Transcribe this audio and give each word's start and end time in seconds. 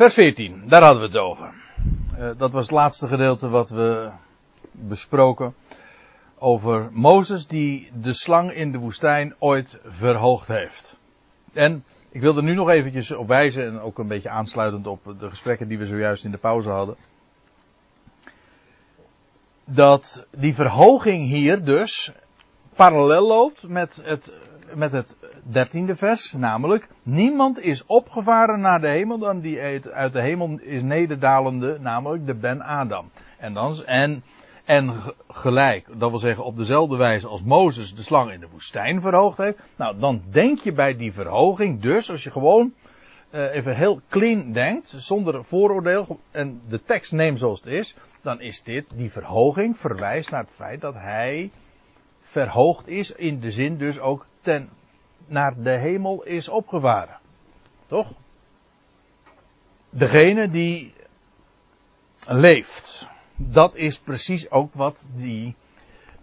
Vers 0.00 0.14
14, 0.14 0.62
daar 0.68 0.82
hadden 0.82 1.00
we 1.00 1.06
het 1.06 1.16
over. 1.16 1.52
Uh, 2.18 2.30
dat 2.36 2.52
was 2.52 2.62
het 2.62 2.70
laatste 2.70 3.08
gedeelte 3.08 3.48
wat 3.48 3.70
we 3.70 4.10
besproken. 4.70 5.54
Over 6.38 6.88
Mozes 6.92 7.46
die 7.46 7.90
de 7.94 8.12
slang 8.12 8.52
in 8.52 8.72
de 8.72 8.78
woestijn 8.78 9.34
ooit 9.38 9.78
verhoogd 9.84 10.48
heeft. 10.48 10.96
En 11.52 11.84
ik 12.10 12.20
wil 12.20 12.36
er 12.36 12.42
nu 12.42 12.54
nog 12.54 12.68
eventjes 12.68 13.10
op 13.10 13.28
wijzen 13.28 13.66
en 13.66 13.80
ook 13.80 13.98
een 13.98 14.08
beetje 14.08 14.28
aansluitend 14.28 14.86
op 14.86 15.14
de 15.18 15.28
gesprekken 15.28 15.68
die 15.68 15.78
we 15.78 15.86
zojuist 15.86 16.24
in 16.24 16.30
de 16.30 16.38
pauze 16.38 16.70
hadden. 16.70 16.96
Dat 19.64 20.26
die 20.30 20.54
verhoging 20.54 21.28
hier 21.28 21.64
dus 21.64 22.12
parallel 22.74 23.26
loopt 23.26 23.68
met 23.68 24.00
het, 24.02 24.32
met 24.74 24.92
het 24.92 25.16
dertiende 25.42 25.96
vers, 25.96 26.32
namelijk 26.32 26.88
niemand 27.02 27.60
is 27.60 27.86
opgevaren 27.86 28.60
naar 28.60 28.80
de 28.80 28.88
hemel 28.88 29.18
dan 29.18 29.40
die 29.40 29.60
uit 29.92 30.12
de 30.12 30.20
hemel 30.20 30.58
is 30.60 30.82
nederdalende, 30.82 31.78
namelijk 31.80 32.26
de 32.26 32.34
Ben 32.34 32.62
Adam. 32.62 33.10
En 33.38 33.54
dan, 33.54 33.84
en, 33.84 34.22
en 34.64 34.92
gelijk, 35.28 35.86
dat 35.98 36.10
wil 36.10 36.18
zeggen 36.18 36.44
op 36.44 36.56
dezelfde 36.56 36.96
wijze 36.96 37.26
als 37.26 37.42
Mozes 37.42 37.94
de 37.94 38.02
slang 38.02 38.32
in 38.32 38.40
de 38.40 38.48
woestijn 38.50 39.00
verhoogd 39.00 39.38
heeft. 39.38 39.58
Nou, 39.76 39.98
dan 39.98 40.22
denk 40.30 40.58
je 40.58 40.72
bij 40.72 40.96
die 40.96 41.12
verhoging 41.12 41.80
dus, 41.80 42.10
als 42.10 42.24
je 42.24 42.30
gewoon 42.30 42.72
uh, 43.30 43.54
even 43.54 43.76
heel 43.76 44.00
clean 44.08 44.52
denkt, 44.52 44.88
zonder 44.88 45.44
vooroordeel, 45.44 46.20
en 46.30 46.60
de 46.68 46.82
tekst 46.82 47.12
neemt 47.12 47.38
zoals 47.38 47.60
het 47.60 47.72
is, 47.72 47.96
dan 48.22 48.40
is 48.40 48.62
dit, 48.62 48.84
die 48.94 49.10
verhoging 49.10 49.78
verwijst 49.78 50.30
naar 50.30 50.42
het 50.42 50.54
feit 50.54 50.80
dat 50.80 50.94
hij 50.94 51.50
verhoogd 52.18 52.88
is, 52.88 53.12
in 53.12 53.40
de 53.40 53.50
zin 53.50 53.76
dus 53.76 53.98
ook 53.98 54.26
ten, 54.40 54.70
naar 55.26 55.62
de 55.62 55.78
hemel 55.78 56.22
is 56.22 56.48
opgevaren. 56.48 57.18
Toch? 57.86 58.12
Degene 59.90 60.48
die 60.48 60.92
leeft. 62.28 63.08
Dat 63.36 63.74
is 63.74 63.98
precies 63.98 64.50
ook 64.50 64.74
wat 64.74 65.08
die, 65.14 65.54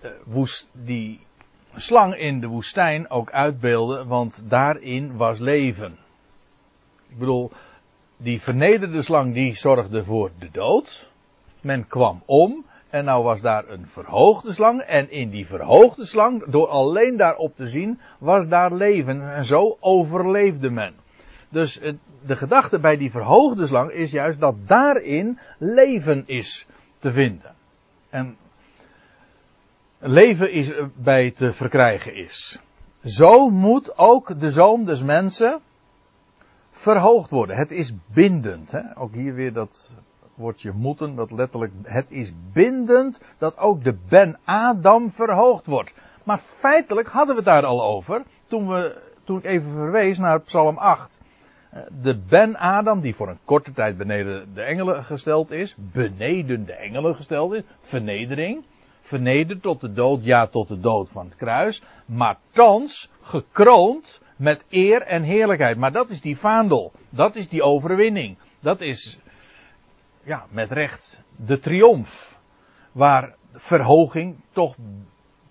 uh, 0.03 0.11
woest, 0.25 0.69
die 0.71 1.25
slang 1.75 2.15
in 2.15 2.39
de 2.39 2.47
woestijn 2.47 3.09
ook 3.09 3.31
uitbeelde, 3.31 4.05
want 4.05 4.49
daarin 4.49 5.17
was 5.17 5.39
leven. 5.39 5.97
Ik 7.09 7.17
bedoel, 7.17 7.51
die 8.17 8.41
vernederde 8.41 9.01
slang 9.01 9.33
die 9.33 9.53
zorgde 9.53 10.03
voor 10.03 10.31
de 10.39 10.49
dood. 10.51 11.11
Men 11.61 11.87
kwam 11.87 12.23
om 12.25 12.65
en 12.89 13.05
nou 13.05 13.23
was 13.23 13.41
daar 13.41 13.67
een 13.67 13.87
verhoogde 13.87 14.53
slang. 14.53 14.81
En 14.81 15.11
in 15.11 15.29
die 15.29 15.47
verhoogde 15.47 16.05
slang, 16.05 16.45
door 16.45 16.67
alleen 16.67 17.17
daarop 17.17 17.55
te 17.55 17.67
zien, 17.67 17.99
was 18.19 18.47
daar 18.47 18.73
leven. 18.73 19.33
En 19.33 19.45
zo 19.45 19.77
overleefde 19.79 20.69
men. 20.69 20.93
Dus 21.49 21.79
de 22.25 22.35
gedachte 22.35 22.79
bij 22.79 22.97
die 22.97 23.11
verhoogde 23.11 23.65
slang 23.65 23.91
is 23.91 24.11
juist 24.11 24.39
dat 24.39 24.55
daarin 24.67 25.39
leven 25.57 26.23
is 26.25 26.65
te 26.99 27.11
vinden. 27.11 27.55
En 28.09 28.37
leven 29.99 30.51
is 30.51 30.71
bij 30.95 31.31
te 31.31 31.53
verkrijgen 31.53 32.15
is. 32.15 32.59
Zo 33.03 33.49
moet 33.49 33.97
ook 33.97 34.39
de 34.39 34.51
zoon 34.51 34.85
des 34.85 35.03
mensen 35.03 35.61
verhoogd 36.71 37.31
worden. 37.31 37.55
Het 37.55 37.71
is 37.71 37.93
bindend. 38.13 38.71
Hè? 38.71 38.97
Ook 38.97 39.13
hier 39.13 39.33
weer 39.33 39.53
dat 39.53 39.95
woordje 40.37 40.71
moeten, 40.71 41.15
dat 41.15 41.31
letterlijk, 41.31 41.73
het 41.83 42.05
is 42.09 42.33
bindend 42.53 43.21
dat 43.37 43.57
ook 43.57 43.83
de 43.83 43.97
Ben 44.09 44.37
Adam 44.45 45.11
verhoogd 45.11 45.65
wordt. 45.65 45.93
Maar 46.23 46.37
feitelijk 46.37 47.07
hadden 47.07 47.35
we 47.35 47.41
het 47.41 47.49
daar 47.49 47.65
al 47.65 47.83
over, 47.83 48.23
toen, 48.47 48.67
we, 48.67 49.01
toen 49.23 49.37
ik 49.37 49.43
even 49.43 49.71
verwees 49.71 50.17
naar 50.17 50.41
Psalm 50.41 50.77
8. 50.77 51.21
Eh, 51.69 51.81
de 52.01 52.17
Ben 52.29 52.57
Adam, 52.57 53.01
die 53.01 53.15
voor 53.15 53.29
een 53.29 53.39
korte 53.45 53.73
tijd 53.73 53.97
beneden 53.97 54.53
de 54.53 54.61
engelen 54.61 55.03
gesteld 55.03 55.51
is, 55.51 55.75
beneden 55.77 56.65
de 56.65 56.73
engelen 56.73 57.15
gesteld 57.15 57.53
is, 57.53 57.63
vernedering, 57.81 58.63
vernederd 58.99 59.61
tot 59.61 59.81
de 59.81 59.93
dood, 59.93 60.23
ja 60.23 60.47
tot 60.47 60.67
de 60.67 60.79
dood 60.79 61.09
van 61.09 61.25
het 61.25 61.35
kruis, 61.35 61.83
maar 62.05 62.37
thans 62.51 63.09
gekroond 63.21 64.21
met 64.35 64.65
eer 64.69 65.01
en 65.01 65.23
heerlijkheid. 65.23 65.77
Maar 65.77 65.91
dat 65.91 66.09
is 66.09 66.21
die 66.21 66.37
vaandel, 66.37 66.91
dat 67.09 67.35
is 67.35 67.49
die 67.49 67.63
overwinning, 67.63 68.37
dat 68.59 68.81
is 68.81 69.17
ja, 70.27 70.45
met 70.49 70.71
recht 70.71 71.23
de 71.35 71.59
triomf. 71.59 72.39
Waar 72.91 73.35
verhoging 73.53 74.35
toch 74.51 74.75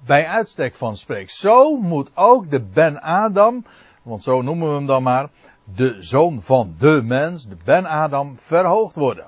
bij 0.07 0.27
uitstek 0.27 0.75
van 0.75 0.97
spreekt. 0.97 1.33
Zo 1.33 1.77
moet 1.77 2.11
ook 2.15 2.51
de 2.51 2.63
Ben 2.63 3.01
Adam, 3.01 3.65
want 4.03 4.23
zo 4.23 4.43
noemen 4.43 4.69
we 4.69 4.75
hem 4.75 4.87
dan 4.87 5.03
maar, 5.03 5.31
de 5.65 6.03
zoon 6.03 6.43
van 6.43 6.75
de 6.79 7.03
mens, 7.05 7.49
de 7.49 7.57
Ben 7.65 7.87
Adam, 7.87 8.39
verhoogd 8.39 8.97
worden. 8.97 9.27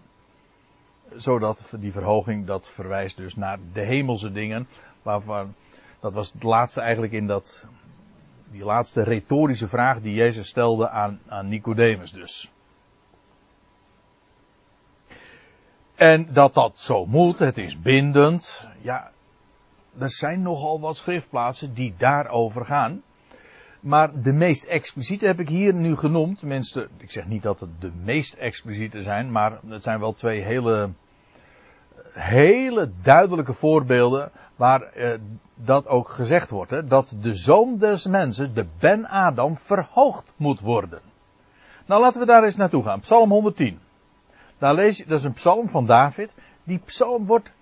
Zodat 1.15 1.75
die 1.81 1.93
verhoging, 1.93 2.47
dat 2.47 2.71
verwijst 2.71 3.17
dus 3.17 3.37
naar 3.37 3.59
de 3.73 3.85
hemelse 3.85 4.33
dingen, 4.33 4.69
waarvan, 5.03 5.55
dat 6.01 6.15
was 6.15 6.33
het 6.33 6.43
laatste 6.43 6.81
eigenlijk 6.81 7.13
in 7.13 7.27
dat, 7.27 7.67
die 8.51 8.65
laatste 8.65 9.03
retorische 9.03 9.69
vraag 9.69 10.01
die 10.01 10.15
Jezus 10.15 10.49
stelde 10.49 10.89
aan, 10.89 11.21
aan 11.29 11.49
Nicodemus 11.49 12.13
dus. 12.13 12.53
En 15.99 16.29
dat 16.33 16.55
dat 16.55 16.79
zo 16.79 17.07
moet, 17.07 17.39
het 17.39 17.59
is 17.59 17.81
bindend. 17.81 18.69
Ja, 18.81 19.11
er 19.99 20.11
zijn 20.11 20.43
nogal 20.43 20.81
wat 20.81 20.97
schriftplaatsen 20.97 21.75
die 21.75 21.95
daarover 21.97 22.65
gaan. 22.65 23.03
Maar 23.81 24.23
de 24.23 24.33
meest 24.33 24.65
expliciete 24.65 25.27
heb 25.27 25.41
ik 25.41 25.49
hier 25.49 25.75
nu 25.75 25.97
genoemd. 25.97 26.39
Tenminste, 26.39 26.89
ik 26.97 27.11
zeg 27.11 27.27
niet 27.27 27.43
dat 27.43 27.61
het 27.61 27.81
de 27.81 27.91
meest 28.05 28.35
expliciete 28.35 29.03
zijn, 29.03 29.33
maar 29.33 29.59
het 29.69 29.83
zijn 29.83 30.01
wel 30.01 30.13
twee 30.13 30.43
hele, 30.43 30.91
hele 32.13 32.91
duidelijke 33.03 33.53
voorbeelden 33.53 34.31
waar 34.57 34.83
eh, 34.83 35.19
dat 35.55 35.87
ook 35.87 36.09
gezegd 36.09 36.51
wordt. 36.51 36.71
Hè, 36.71 36.85
dat 36.85 37.17
de 37.21 37.35
zoon 37.35 37.79
des 37.79 38.07
mensen, 38.07 38.55
de 38.55 38.67
Ben 38.79 39.07
Adam, 39.09 39.57
verhoogd 39.57 40.33
moet 40.37 40.61
worden. 40.61 41.01
Nou 41.87 42.01
laten 42.01 42.21
we 42.21 42.27
daar 42.27 42.45
eens 42.45 42.57
naartoe 42.57 42.83
gaan. 42.83 43.01
Psalm 43.01 43.31
110. 43.31 43.79
Dat 44.59 44.79
is 44.79 45.25
een 45.25 45.33
psalm 45.33 45.69
van 45.69 45.87
David. 45.87 46.37
Die 46.65 46.81
psalm 46.85 47.27
wordt 47.27 47.53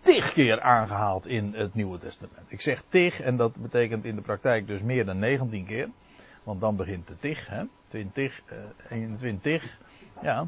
tig 0.00 0.32
keer 0.32 0.60
aangehaald 0.60 1.26
in 1.26 1.54
het 1.56 1.74
Nieuwe 1.74 1.98
Testament. 1.98 2.46
Ik 2.48 2.60
zeg 2.60 2.82
tig 2.88 3.20
en 3.20 3.36
dat 3.36 3.56
betekent 3.56 4.04
in 4.04 4.14
de 4.14 4.22
praktijk 4.22 4.66
dus 4.66 4.80
meer 4.80 5.04
dan 5.04 5.18
19 5.18 5.66
keer. 5.66 5.88
Want 6.42 6.60
dan 6.60 6.76
begint 6.76 7.08
de 7.08 7.18
tig, 7.18 7.46
hè. 7.48 7.62
20, 7.88 8.40
uh, 8.52 8.58
21, 8.90 9.78
ja. 10.22 10.46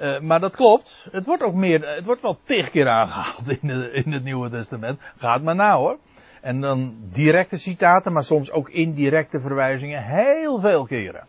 Uh, 0.00 0.20
maar 0.20 0.40
dat 0.40 0.56
klopt. 0.56 1.08
Het 1.10 1.26
wordt 1.26 1.42
ook 1.42 1.54
meer, 1.54 1.94
het 1.94 2.04
wordt 2.04 2.22
wel 2.22 2.38
tig 2.42 2.70
keer 2.70 2.88
aangehaald 2.88 3.48
in, 3.62 3.70
in 3.92 4.12
het 4.12 4.24
Nieuwe 4.24 4.50
Testament. 4.50 5.00
Gaat 5.16 5.42
maar 5.42 5.54
na 5.54 5.76
hoor. 5.76 5.98
En 6.40 6.60
dan 6.60 6.96
directe 7.12 7.56
citaten, 7.56 8.12
maar 8.12 8.24
soms 8.24 8.50
ook 8.50 8.68
indirecte 8.68 9.40
verwijzingen. 9.40 10.02
Heel 10.02 10.60
veel 10.60 10.84
keren. 10.84 11.26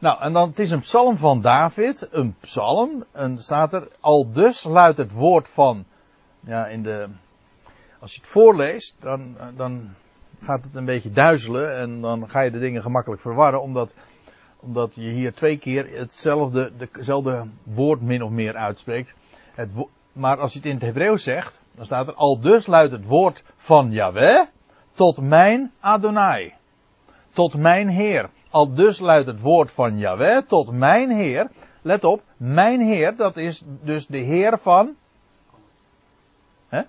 Nou, 0.00 0.20
en 0.20 0.32
dan, 0.32 0.48
het 0.48 0.58
is 0.58 0.70
een 0.70 0.80
psalm 0.80 1.16
van 1.16 1.40
David, 1.40 2.08
een 2.10 2.34
psalm, 2.40 3.04
en 3.12 3.38
staat 3.38 3.72
er, 3.72 3.88
al 4.00 4.30
dus 4.30 4.64
luidt 4.64 4.98
het 4.98 5.12
woord 5.12 5.48
van, 5.48 5.84
ja, 6.40 6.66
in 6.66 6.82
de, 6.82 7.08
als 8.00 8.14
je 8.14 8.20
het 8.20 8.30
voorleest, 8.30 8.96
dan, 9.00 9.36
dan 9.56 9.94
gaat 10.40 10.64
het 10.64 10.74
een 10.74 10.84
beetje 10.84 11.10
duizelen 11.10 11.76
en 11.76 12.00
dan 12.00 12.30
ga 12.30 12.40
je 12.40 12.50
de 12.50 12.58
dingen 12.58 12.82
gemakkelijk 12.82 13.20
verwarren, 13.20 13.62
omdat, 13.62 13.94
omdat 14.60 14.94
je 14.94 15.10
hier 15.10 15.34
twee 15.34 15.58
keer 15.58 15.98
hetzelfde, 15.98 16.72
dezelfde 16.92 17.46
woord 17.62 18.00
min 18.00 18.22
of 18.22 18.30
meer 18.30 18.56
uitspreekt. 18.56 19.14
Het, 19.54 19.72
maar 20.12 20.38
als 20.38 20.52
je 20.52 20.58
het 20.58 20.68
in 20.68 20.74
het 20.74 20.82
Hebreeuws 20.82 21.22
zegt, 21.22 21.60
dan 21.74 21.84
staat 21.84 22.06
er, 22.06 22.14
al 22.14 22.40
dus 22.40 22.66
luidt 22.66 22.92
het 22.92 23.04
woord 23.04 23.42
van 23.56 23.90
Yahweh 23.90 24.46
tot 24.92 25.20
mijn 25.20 25.72
Adonai. 25.80 26.57
Tot 27.38 27.54
mijn 27.54 27.88
Heer. 27.88 28.30
Al 28.50 28.74
dus 28.74 28.98
luidt 28.98 29.26
het 29.26 29.40
woord 29.40 29.72
van 29.72 29.98
Yahweh 29.98 30.38
tot 30.38 30.72
mijn 30.72 31.10
Heer. 31.10 31.50
Let 31.82 32.04
op, 32.04 32.22
mijn 32.36 32.80
Heer, 32.80 33.16
dat 33.16 33.36
is 33.36 33.62
dus 33.82 34.06
de 34.06 34.18
Heer 34.18 34.58
van. 34.58 34.96
Hè? 36.68 36.82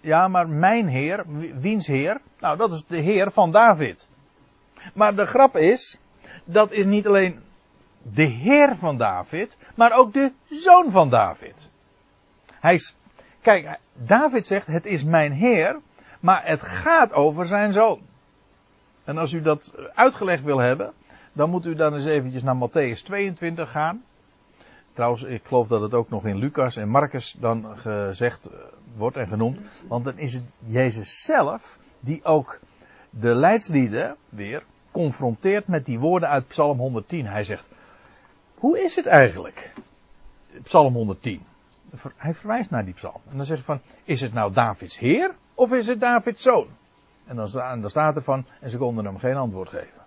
Ja, 0.00 0.28
maar 0.28 0.48
mijn 0.48 0.88
Heer, 0.88 1.24
wiens 1.60 1.86
Heer? 1.86 2.20
Nou, 2.40 2.56
dat 2.56 2.72
is 2.72 2.84
de 2.86 3.00
Heer 3.00 3.30
van 3.30 3.50
David. 3.50 4.08
Maar 4.94 5.14
de 5.14 5.26
grap 5.26 5.56
is, 5.56 5.98
dat 6.44 6.72
is 6.72 6.86
niet 6.86 7.06
alleen 7.06 7.40
de 8.02 8.26
Heer 8.26 8.76
van 8.76 8.96
David, 8.96 9.58
maar 9.74 9.92
ook 9.92 10.12
de 10.12 10.32
zoon 10.44 10.90
van 10.90 11.10
David. 11.10 11.70
Hij 12.52 12.74
is, 12.74 12.96
kijk, 13.40 13.78
David 13.92 14.46
zegt, 14.46 14.66
het 14.66 14.86
is 14.86 15.04
mijn 15.04 15.32
Heer, 15.32 15.80
maar 16.20 16.46
het 16.46 16.62
gaat 16.62 17.12
over 17.12 17.46
zijn 17.46 17.72
zoon. 17.72 18.07
En 19.08 19.18
als 19.18 19.32
u 19.32 19.40
dat 19.40 19.74
uitgelegd 19.94 20.42
wil 20.42 20.58
hebben, 20.58 20.92
dan 21.32 21.50
moet 21.50 21.66
u 21.66 21.74
dan 21.74 21.94
eens 21.94 22.04
eventjes 22.04 22.42
naar 22.42 22.68
Matthäus 22.68 23.02
22 23.02 23.70
gaan. 23.70 24.02
Trouwens, 24.92 25.22
ik 25.22 25.44
geloof 25.44 25.68
dat 25.68 25.80
het 25.80 25.94
ook 25.94 26.10
nog 26.10 26.26
in 26.26 26.36
Lucas 26.36 26.76
en 26.76 26.88
Marcus 26.88 27.36
dan 27.40 27.78
gezegd 27.78 28.46
eh, 28.46 28.58
wordt 28.96 29.16
en 29.16 29.28
genoemd. 29.28 29.62
Want 29.86 30.04
dan 30.04 30.18
is 30.18 30.34
het 30.34 30.54
Jezus 30.58 31.24
zelf 31.24 31.78
die 32.00 32.24
ook 32.24 32.60
de 33.10 33.34
leidslieden 33.34 34.16
weer 34.28 34.62
confronteert 34.90 35.66
met 35.66 35.84
die 35.84 35.98
woorden 35.98 36.28
uit 36.28 36.46
Psalm 36.46 36.78
110. 36.78 37.26
Hij 37.26 37.44
zegt, 37.44 37.68
hoe 38.54 38.82
is 38.82 38.96
het 38.96 39.06
eigenlijk? 39.06 39.72
Psalm 40.62 40.94
110. 40.94 41.42
Hij 42.16 42.34
verwijst 42.34 42.70
naar 42.70 42.84
die 42.84 42.94
psalm. 42.94 43.20
En 43.30 43.36
dan 43.36 43.46
zegt 43.46 43.66
hij 43.66 43.76
van, 43.76 43.94
is 44.04 44.20
het 44.20 44.32
nou 44.32 44.52
Davids 44.52 44.98
heer 44.98 45.34
of 45.54 45.72
is 45.72 45.86
het 45.86 46.00
Davids 46.00 46.42
zoon? 46.42 46.66
En 47.28 47.36
dan, 47.36 47.90
staat 47.90 48.16
er 48.16 48.22
van, 48.22 48.46
en 48.60 48.70
ze 48.70 48.78
konden 48.78 49.04
hem 49.04 49.18
geen 49.18 49.36
antwoord 49.36 49.68
geven. 49.68 50.02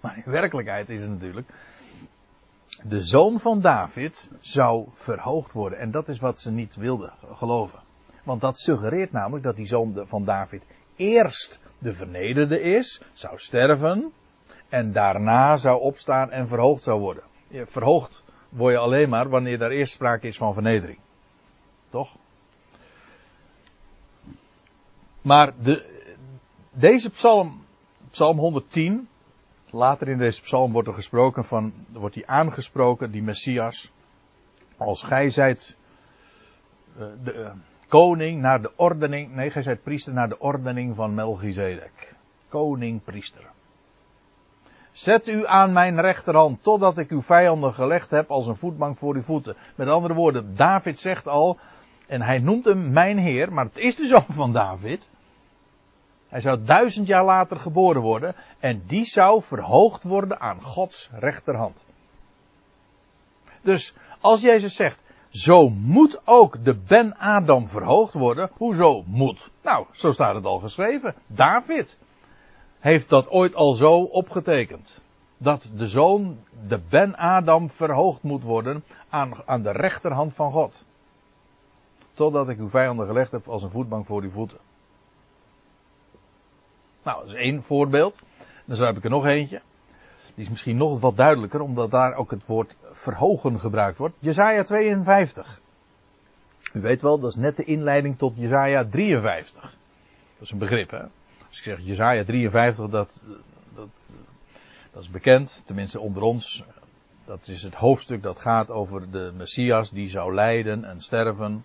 Maar 0.00 0.16
in 0.16 0.32
werkelijkheid 0.32 0.88
is 0.88 1.00
het 1.00 1.10
natuurlijk, 1.10 1.48
de 2.82 3.02
zoon 3.02 3.38
van 3.38 3.60
David 3.60 4.30
zou 4.40 4.88
verhoogd 4.92 5.52
worden. 5.52 5.78
En 5.78 5.90
dat 5.90 6.08
is 6.08 6.20
wat 6.20 6.38
ze 6.38 6.50
niet 6.50 6.76
wilden 6.76 7.12
geloven. 7.32 7.80
Want 8.22 8.40
dat 8.40 8.58
suggereert 8.58 9.12
namelijk 9.12 9.44
dat 9.44 9.56
die 9.56 9.66
zoon 9.66 10.04
van 10.06 10.24
David 10.24 10.62
eerst 10.96 11.60
de 11.78 11.92
vernederde 11.92 12.60
is, 12.60 13.02
zou 13.12 13.38
sterven, 13.38 14.12
en 14.68 14.92
daarna 14.92 15.56
zou 15.56 15.80
opstaan 15.80 16.30
en 16.30 16.48
verhoogd 16.48 16.82
zou 16.82 17.00
worden. 17.00 17.22
Verhoogd 17.50 18.24
word 18.48 18.72
je 18.74 18.80
alleen 18.80 19.08
maar 19.08 19.28
wanneer 19.28 19.62
er 19.62 19.70
eerst 19.70 19.92
sprake 19.92 20.26
is 20.26 20.36
van 20.36 20.52
vernedering. 20.52 20.98
Toch? 21.88 22.16
Maar 25.22 25.52
de, 25.62 25.97
deze 26.78 27.10
psalm, 27.10 27.64
psalm 28.10 28.38
110, 28.38 29.08
later 29.70 30.08
in 30.08 30.18
deze 30.18 30.42
psalm 30.42 30.72
wordt 30.72 30.88
er 30.88 30.94
gesproken 30.94 31.44
van, 31.44 31.72
wordt 31.92 32.14
hij 32.14 32.26
aangesproken, 32.26 33.10
die 33.10 33.22
Messias, 33.22 33.92
als 34.76 35.02
gij 35.02 35.28
zijt 35.28 35.76
uh, 36.98 37.06
de 37.24 37.34
uh, 37.34 37.50
koning 37.88 38.40
naar 38.40 38.62
de 38.62 38.72
ordening, 38.76 39.34
nee, 39.34 39.50
gij 39.50 39.62
zijt 39.62 39.82
priester 39.82 40.12
naar 40.12 40.28
de 40.28 40.38
ordening 40.38 40.94
van 40.94 41.14
Melchizedek. 41.14 42.14
Koning, 42.48 43.04
priester. 43.04 43.44
Zet 44.92 45.28
u 45.28 45.46
aan 45.46 45.72
mijn 45.72 46.00
rechterhand 46.00 46.62
totdat 46.62 46.98
ik 46.98 47.10
uw 47.10 47.22
vijanden 47.22 47.74
gelegd 47.74 48.10
heb 48.10 48.30
als 48.30 48.46
een 48.46 48.56
voetbank 48.56 48.96
voor 48.96 49.14
uw 49.14 49.22
voeten. 49.22 49.56
Met 49.74 49.88
andere 49.88 50.14
woorden, 50.14 50.56
David 50.56 50.98
zegt 50.98 51.28
al, 51.28 51.58
en 52.06 52.22
hij 52.22 52.38
noemt 52.38 52.64
hem 52.64 52.92
mijn 52.92 53.18
heer, 53.18 53.52
maar 53.52 53.64
het 53.64 53.78
is 53.78 53.96
de 53.96 54.06
zoon 54.06 54.26
van 54.28 54.52
David. 54.52 55.08
Hij 56.28 56.40
zou 56.40 56.64
duizend 56.64 57.06
jaar 57.06 57.24
later 57.24 57.56
geboren 57.56 58.02
worden 58.02 58.34
en 58.58 58.82
die 58.86 59.04
zou 59.04 59.42
verhoogd 59.42 60.02
worden 60.02 60.40
aan 60.40 60.62
Gods 60.62 61.10
rechterhand. 61.12 61.86
Dus 63.62 63.94
als 64.20 64.40
Jezus 64.40 64.74
zegt, 64.74 65.00
zo 65.28 65.68
moet 65.68 66.20
ook 66.24 66.64
de 66.64 66.74
Ben-Adam 66.74 67.68
verhoogd 67.68 68.12
worden, 68.12 68.50
hoezo 68.54 69.02
moet? 69.06 69.50
Nou, 69.62 69.86
zo 69.92 70.12
staat 70.12 70.34
het 70.34 70.44
al 70.44 70.58
geschreven. 70.58 71.14
David 71.26 71.98
heeft 72.78 73.08
dat 73.08 73.28
ooit 73.28 73.54
al 73.54 73.74
zo 73.74 74.02
opgetekend. 74.02 75.02
Dat 75.36 75.70
de 75.76 75.86
zoon, 75.86 76.38
de 76.68 76.80
Ben-Adam, 76.88 77.70
verhoogd 77.70 78.22
moet 78.22 78.42
worden 78.42 78.84
aan, 79.08 79.32
aan 79.46 79.62
de 79.62 79.72
rechterhand 79.72 80.34
van 80.34 80.50
God. 80.50 80.86
Totdat 82.12 82.48
ik 82.48 82.58
uw 82.58 82.68
vijanden 82.68 83.06
gelegd 83.06 83.32
heb 83.32 83.48
als 83.48 83.62
een 83.62 83.70
voetbank 83.70 84.06
voor 84.06 84.22
uw 84.22 84.30
voeten. 84.30 84.58
Nou, 87.02 87.18
dat 87.18 87.26
is 87.26 87.34
één 87.34 87.62
voorbeeld. 87.62 88.18
Dan 88.64 88.86
heb 88.86 88.96
ik 88.96 89.04
er 89.04 89.10
nog 89.10 89.26
eentje. 89.26 89.60
Die 90.34 90.44
is 90.44 90.48
misschien 90.48 90.76
nog 90.76 91.00
wat 91.00 91.16
duidelijker, 91.16 91.60
omdat 91.60 91.90
daar 91.90 92.14
ook 92.14 92.30
het 92.30 92.46
woord 92.46 92.76
verhogen 92.90 93.60
gebruikt 93.60 93.98
wordt. 93.98 94.14
Jezaja 94.18 94.64
52. 94.64 95.60
U 96.72 96.80
weet 96.80 97.02
wel, 97.02 97.18
dat 97.18 97.30
is 97.30 97.36
net 97.36 97.56
de 97.56 97.64
inleiding 97.64 98.18
tot 98.18 98.36
Jezaja 98.36 98.84
53. 98.84 99.62
Dat 99.62 99.70
is 100.40 100.50
een 100.50 100.58
begrip, 100.58 100.90
hè. 100.90 101.02
Als 101.48 101.58
ik 101.58 101.62
zeg 101.62 101.80
Jezaja 101.80 102.24
53, 102.24 102.88
dat, 102.88 103.20
dat, 103.74 103.88
dat 104.92 105.02
is 105.02 105.10
bekend, 105.10 105.62
tenminste 105.66 106.00
onder 106.00 106.22
ons. 106.22 106.64
Dat 107.24 107.48
is 107.48 107.62
het 107.62 107.74
hoofdstuk 107.74 108.22
dat 108.22 108.38
gaat 108.38 108.70
over 108.70 109.10
de 109.10 109.32
Messias 109.36 109.90
die 109.90 110.08
zou 110.08 110.34
lijden 110.34 110.84
en 110.84 111.00
sterven. 111.00 111.64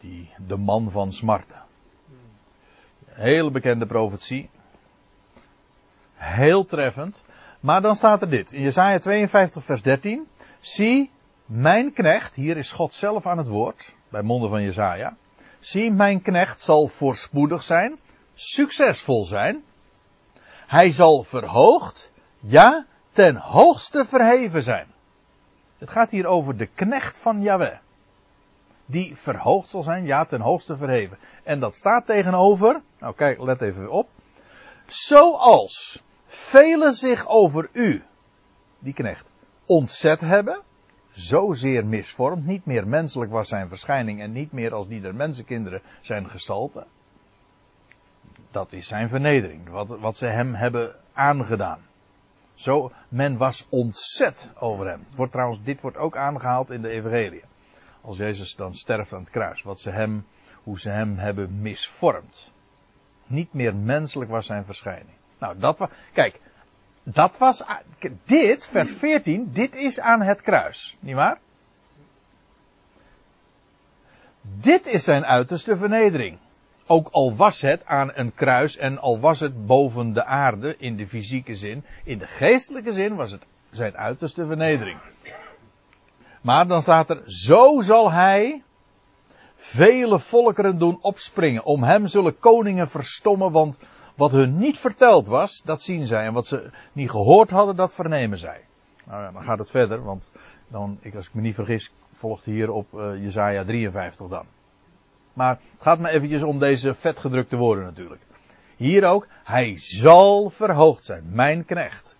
Die, 0.00 0.30
de 0.46 0.56
man 0.56 0.90
van 0.90 1.12
smarten. 1.12 1.62
Hele 3.18 3.50
bekende 3.50 3.86
profetie. 3.86 4.50
Heel 6.14 6.64
treffend. 6.64 7.24
Maar 7.60 7.80
dan 7.80 7.94
staat 7.94 8.22
er 8.22 8.30
dit. 8.30 8.52
In 8.52 8.62
Jesaja 8.62 8.98
52 8.98 9.64
vers 9.64 9.82
13. 9.82 10.28
Zie, 10.58 11.10
mijn 11.46 11.92
knecht, 11.92 12.34
hier 12.34 12.56
is 12.56 12.72
God 12.72 12.92
zelf 12.92 13.26
aan 13.26 13.38
het 13.38 13.48
woord, 13.48 13.94
bij 14.08 14.22
monden 14.22 14.50
van 14.50 14.62
Jesaja. 14.62 15.16
Zie, 15.58 15.90
mijn 15.92 16.22
knecht 16.22 16.60
zal 16.60 16.86
voorspoedig 16.86 17.62
zijn, 17.62 17.98
succesvol 18.34 19.24
zijn. 19.24 19.62
Hij 20.66 20.90
zal 20.90 21.22
verhoogd, 21.22 22.12
ja, 22.40 22.86
ten 23.10 23.36
hoogste 23.36 24.04
verheven 24.04 24.62
zijn. 24.62 24.86
Het 25.78 25.90
gaat 25.90 26.10
hier 26.10 26.26
over 26.26 26.56
de 26.56 26.66
knecht 26.66 27.18
van 27.18 27.40
Yahweh. 27.42 27.78
Die 28.90 29.16
verhoogd 29.16 29.68
zal 29.68 29.82
zijn, 29.82 30.04
ja, 30.04 30.24
ten 30.24 30.40
hoogste 30.40 30.76
verheven. 30.76 31.18
En 31.42 31.60
dat 31.60 31.74
staat 31.74 32.06
tegenover, 32.06 32.80
nou 32.98 33.14
kijk, 33.14 33.40
let 33.40 33.60
even 33.60 33.90
op. 33.90 34.08
Zoals 34.86 36.02
velen 36.26 36.92
zich 36.92 37.26
over 37.26 37.68
u, 37.72 38.02
die 38.78 38.94
knecht, 38.94 39.30
ontzet 39.66 40.20
hebben, 40.20 40.62
zozeer 41.10 41.86
misvormd, 41.86 42.46
niet 42.46 42.64
meer 42.64 42.88
menselijk 42.88 43.30
was 43.30 43.48
zijn 43.48 43.68
verschijning 43.68 44.20
en 44.20 44.32
niet 44.32 44.52
meer 44.52 44.74
als 44.74 44.88
die 44.88 45.00
der 45.00 45.14
mensenkinderen 45.14 45.82
zijn 46.00 46.30
gestalte. 46.30 46.86
Dat 48.50 48.72
is 48.72 48.86
zijn 48.86 49.08
vernedering, 49.08 49.68
wat, 49.68 49.88
wat 49.88 50.16
ze 50.16 50.26
hem 50.26 50.54
hebben 50.54 50.96
aangedaan. 51.12 51.80
Zo, 52.54 52.92
men 53.08 53.36
was 53.36 53.66
ontzet 53.70 54.52
over 54.58 54.88
hem. 54.88 55.06
Wordt 55.16 55.32
trouwens, 55.32 55.62
dit 55.62 55.80
wordt 55.80 55.96
ook 55.96 56.16
aangehaald 56.16 56.70
in 56.70 56.82
de 56.82 56.88
evangelie. 56.88 57.42
Als 58.08 58.16
Jezus 58.16 58.56
dan 58.56 58.74
sterft 58.74 59.12
aan 59.12 59.20
het 59.20 59.30
kruis, 59.30 59.62
wat 59.62 59.80
ze 59.80 59.90
hem, 59.90 60.26
hoe 60.62 60.78
ze 60.78 60.90
hem 60.90 61.18
hebben 61.18 61.60
misvormd. 61.60 62.52
Niet 63.26 63.52
meer 63.52 63.76
menselijk 63.76 64.30
was 64.30 64.46
zijn 64.46 64.64
verschijning. 64.64 65.16
Nou, 65.38 65.58
dat 65.58 65.78
was, 65.78 65.88
kijk, 66.12 66.40
dat 67.02 67.38
was, 67.38 67.64
dit, 68.24 68.68
vers 68.68 68.92
14, 68.92 69.52
dit 69.52 69.74
is 69.74 70.00
aan 70.00 70.22
het 70.22 70.42
kruis, 70.42 70.96
niet 71.00 71.14
waar? 71.14 71.38
Dit 74.42 74.86
is 74.86 75.04
zijn 75.04 75.24
uiterste 75.24 75.76
vernedering. 75.76 76.38
Ook 76.86 77.08
al 77.08 77.36
was 77.36 77.60
het 77.60 77.84
aan 77.84 78.10
een 78.14 78.34
kruis 78.34 78.76
en 78.76 78.98
al 78.98 79.20
was 79.20 79.40
het 79.40 79.66
boven 79.66 80.12
de 80.12 80.24
aarde 80.24 80.76
in 80.76 80.96
de 80.96 81.06
fysieke 81.06 81.54
zin, 81.54 81.84
in 82.04 82.18
de 82.18 82.26
geestelijke 82.26 82.92
zin 82.92 83.14
was 83.14 83.30
het 83.30 83.46
zijn 83.70 83.96
uiterste 83.96 84.46
vernedering. 84.46 85.00
Maar 86.48 86.66
dan 86.66 86.82
staat 86.82 87.10
er, 87.10 87.22
zo 87.24 87.80
zal 87.80 88.12
hij 88.12 88.62
vele 89.54 90.18
volkeren 90.18 90.78
doen 90.78 90.98
opspringen. 91.00 91.64
Om 91.64 91.82
hem 91.82 92.06
zullen 92.06 92.38
koningen 92.38 92.88
verstommen, 92.88 93.52
want 93.52 93.78
wat 94.16 94.30
hun 94.30 94.58
niet 94.58 94.78
verteld 94.78 95.26
was, 95.26 95.62
dat 95.64 95.82
zien 95.82 96.06
zij. 96.06 96.24
En 96.24 96.32
wat 96.32 96.46
ze 96.46 96.70
niet 96.92 97.10
gehoord 97.10 97.50
hadden, 97.50 97.76
dat 97.76 97.94
vernemen 97.94 98.38
zij. 98.38 98.64
Nou 99.04 99.22
ja, 99.22 99.30
dan 99.30 99.42
gaat 99.42 99.58
het 99.58 99.70
verder, 99.70 100.02
want 100.02 100.30
dan, 100.68 100.98
als 101.14 101.26
ik 101.26 101.34
me 101.34 101.40
niet 101.40 101.54
vergis, 101.54 101.92
volgt 102.12 102.44
hier 102.44 102.70
op 102.70 102.92
uh, 102.92 103.22
Jezaja 103.22 103.64
53 103.64 104.28
dan. 104.28 104.46
Maar 105.32 105.58
het 105.72 105.82
gaat 105.82 105.98
me 105.98 106.08
eventjes 106.08 106.42
om 106.42 106.58
deze 106.58 106.94
vetgedrukte 106.94 107.56
woorden 107.56 107.84
natuurlijk. 107.84 108.22
Hier 108.76 109.04
ook, 109.04 109.26
hij 109.44 109.74
zal 109.78 110.50
verhoogd 110.50 111.04
zijn, 111.04 111.24
mijn 111.30 111.64
knecht. 111.64 112.18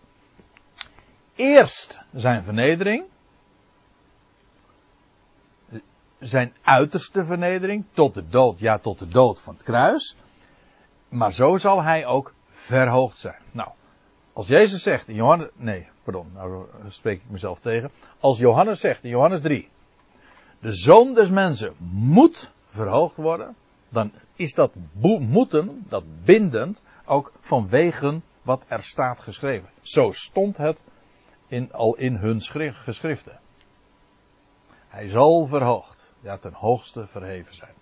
Eerst 1.34 2.02
zijn 2.12 2.42
vernedering, 2.42 3.04
zijn 6.18 6.52
uiterste 6.62 7.24
vernedering, 7.24 7.84
tot 7.92 8.14
de 8.14 8.28
dood, 8.28 8.58
ja 8.58 8.78
tot 8.78 8.98
de 8.98 9.08
dood 9.08 9.40
van 9.40 9.54
het 9.54 9.62
kruis. 9.62 10.16
Maar 11.08 11.32
zo 11.32 11.56
zal 11.56 11.82
hij 11.82 12.06
ook 12.06 12.34
verhoogd 12.48 13.16
zijn. 13.16 13.42
Nou, 13.52 13.70
als 14.32 14.46
Jezus 14.46 14.82
zegt 14.82 15.08
in 15.08 15.14
Johannes, 15.14 15.48
nee, 15.56 15.88
pardon, 16.02 16.30
nou 16.34 16.66
spreek 16.88 17.16
ik 17.16 17.30
mezelf 17.30 17.60
tegen. 17.60 17.90
Als 18.20 18.38
Johannes 18.38 18.80
zegt 18.80 19.04
in 19.04 19.10
Johannes 19.10 19.40
3, 19.40 19.68
de 20.60 20.72
zoon 20.72 21.14
des 21.14 21.28
mensen 21.28 21.74
moet 21.78 22.50
verhoogd 22.68 23.16
worden, 23.16 23.56
dan 23.88 24.12
is 24.36 24.54
dat 24.54 24.72
moeten, 25.18 25.84
dat 25.88 26.04
bindend, 26.24 26.82
ook 27.04 27.32
vanwege 27.40 28.20
wat 28.42 28.62
er 28.66 28.82
staat 28.82 29.20
geschreven. 29.20 29.68
Zo 29.80 30.12
stond 30.12 30.56
het 30.56 30.80
in, 31.46 31.72
al 31.72 31.96
in 31.96 32.14
hun 32.14 32.40
geschriften. 32.72 33.40
Hij 34.88 35.08
zal 35.08 35.46
verhoogd, 35.46 35.97
ja 36.20 36.36
ten 36.36 36.52
hoogste 36.52 37.06
verheven 37.06 37.54
zijn. 37.54 37.74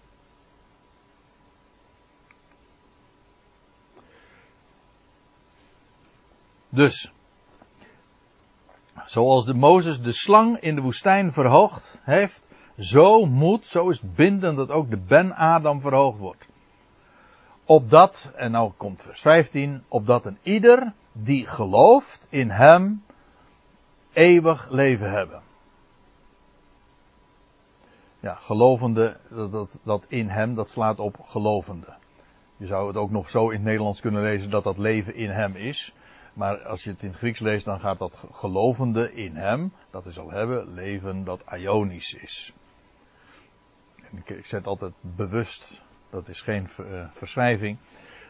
Dus, 6.69 7.13
zoals 9.05 9.45
de 9.45 9.55
Mozes 9.55 10.01
de 10.01 10.13
slang 10.13 10.61
in 10.61 10.75
de 10.75 10.81
woestijn 10.81 11.33
verhoogd 11.33 12.01
heeft, 12.03 12.49
zo 12.79 13.27
moet, 13.27 13.65
zo 13.65 13.89
is 13.89 14.01
bindend 14.15 14.57
dat 14.57 14.71
ook 14.71 14.91
de 14.91 14.97
Ben-Adam 14.97 15.81
verhoogd 15.81 16.19
wordt. 16.19 16.47
Opdat, 17.65 18.33
en 18.35 18.51
nou 18.51 18.73
komt 18.77 19.03
vers 19.03 19.21
15, 19.21 19.85
opdat 19.89 20.27
een 20.27 20.39
ieder 20.43 20.93
die 21.13 21.47
gelooft 21.47 22.27
in 22.31 22.51
hem 22.51 23.05
eeuwig 24.13 24.71
leven 24.71 25.11
hebben. 25.11 25.43
Ja, 28.27 28.35
gelovende, 28.35 29.17
dat, 29.31 29.53
dat, 29.53 29.81
dat 29.85 30.07
in 30.09 30.29
hem, 30.29 30.55
dat 30.55 30.71
slaat 30.71 30.99
op 30.99 31.21
gelovende. 31.21 31.95
Je 32.57 32.67
zou 32.67 32.87
het 32.87 32.97
ook 32.97 33.11
nog 33.11 33.31
zo 33.31 33.49
in 33.49 33.55
het 33.55 33.65
Nederlands 33.65 34.01
kunnen 34.01 34.23
lezen 34.23 34.51
dat 34.51 34.65
dat 34.65 34.79
leven 34.79 35.15
in 35.15 35.31
hem 35.31 35.57
is. 35.57 35.93
Maar 36.33 36.59
als 36.59 36.85
je 36.85 36.91
het 36.91 37.03
in 37.03 37.09
het 37.09 37.19
Grieks 37.19 37.41
leest, 37.41 37.65
dan 37.65 37.81
gaat 37.81 37.99
dat 37.99 38.25
gelovende 38.33 39.15
in 39.15 39.37
hem, 39.37 39.73
dat 39.91 40.07
is 40.07 40.19
al 40.19 40.31
hebben, 40.31 40.75
leven 40.75 41.25
dat 41.25 41.45
ionisch 41.57 42.15
is. 42.15 42.53
En 44.11 44.23
ik, 44.25 44.47
zet 44.47 44.67
altijd 44.67 44.93
bewust, 45.01 45.81
dat 46.11 46.29
is 46.29 46.43
geen 46.43 46.69
uh, 46.81 47.05
verschrijving, 47.13 47.79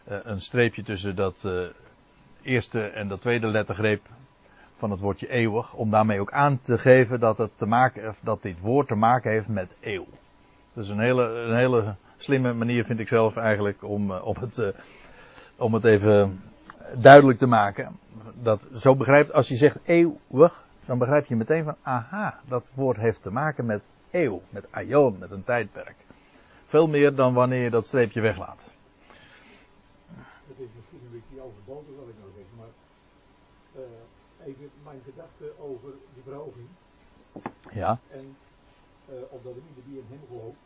uh, 0.09 0.19
een 0.23 0.41
streepje 0.41 0.83
tussen 0.83 1.17
dat 1.17 1.43
uh, 1.47 1.67
eerste 2.43 2.87
en 2.87 3.09
dat 3.09 3.21
tweede 3.21 3.47
lettergreep 3.47 4.09
van 4.77 4.91
het 4.91 5.01
woordje 5.01 5.29
eeuwig, 5.31 5.75
om 5.75 5.91
daarmee 5.91 6.21
ook 6.21 6.33
aan 6.33 6.61
te 6.61 6.79
geven 6.79 7.21
dat, 7.21 7.39
het 7.39 7.51
te 7.57 7.67
maken, 7.67 8.15
dat 8.21 8.43
dit 8.43 8.61
woord 8.61 8.89
te 8.89 8.95
maken 8.95 9.31
heeft 9.31 9.49
met 9.49 9.77
eeuw. 9.81 10.07
Dus 10.73 10.89
een 10.89 11.01
hele, 11.01 11.23
een 11.23 11.57
hele 11.57 11.95
slimme 12.17 12.53
manier 12.55 12.85
vind 12.85 12.99
ik 12.99 13.09
zelf 13.09 13.37
eigenlijk 13.37 13.83
om, 13.83 14.13
om, 14.13 14.37
het, 14.41 14.75
om 15.57 15.75
het 15.75 15.85
even 15.85 16.41
duidelijk 16.95 17.39
te 17.39 17.47
maken. 17.47 17.99
Dat 18.43 18.69
zo 18.75 18.97
begrijpt, 18.97 19.33
als 19.33 19.49
je 19.49 19.57
zegt 19.57 19.79
eeuwig, 19.85 20.65
dan 20.85 20.99
begrijp 20.99 21.27
je 21.27 21.37
meteen 21.37 21.65
van, 21.65 21.77
aha, 21.83 22.41
dat 22.49 22.71
woord 22.75 22.97
heeft 22.97 23.23
te 23.23 23.31
maken 23.31 23.67
met 23.67 23.89
eeuw, 24.11 24.43
met 24.51 24.73
aion, 24.73 25.17
met 25.19 25.31
een 25.31 25.45
tijdperk. 25.45 25.97
Veel 26.67 26.89
meer 26.89 27.15
dan 27.15 27.35
wanneer 27.35 27.63
je 27.63 27.71
dat 27.71 27.87
streepje 27.87 28.21
weglaat. 28.21 28.71
Het 30.49 30.59
is 30.59 30.69
misschien 30.77 31.01
een 31.05 31.21
beetje 31.21 31.43
overbodig 31.43 31.97
wat 31.99 32.09
ik 32.09 32.15
nou 32.21 32.31
zeg, 32.37 32.47
maar 32.57 32.73
uh, 33.77 33.83
even 34.47 34.71
mijn 34.85 35.01
gedachten 35.05 35.59
over 35.59 35.91
die 36.15 36.23
verhoging. 36.23 36.69
Ja. 37.73 37.99
En 38.11 38.37
uh, 39.09 39.15
of 39.29 39.43
dat 39.43 39.53
ieder 39.69 39.85
die 39.85 39.99
in 39.99 40.07
hem 40.09 40.21
gelooft, 40.29 40.57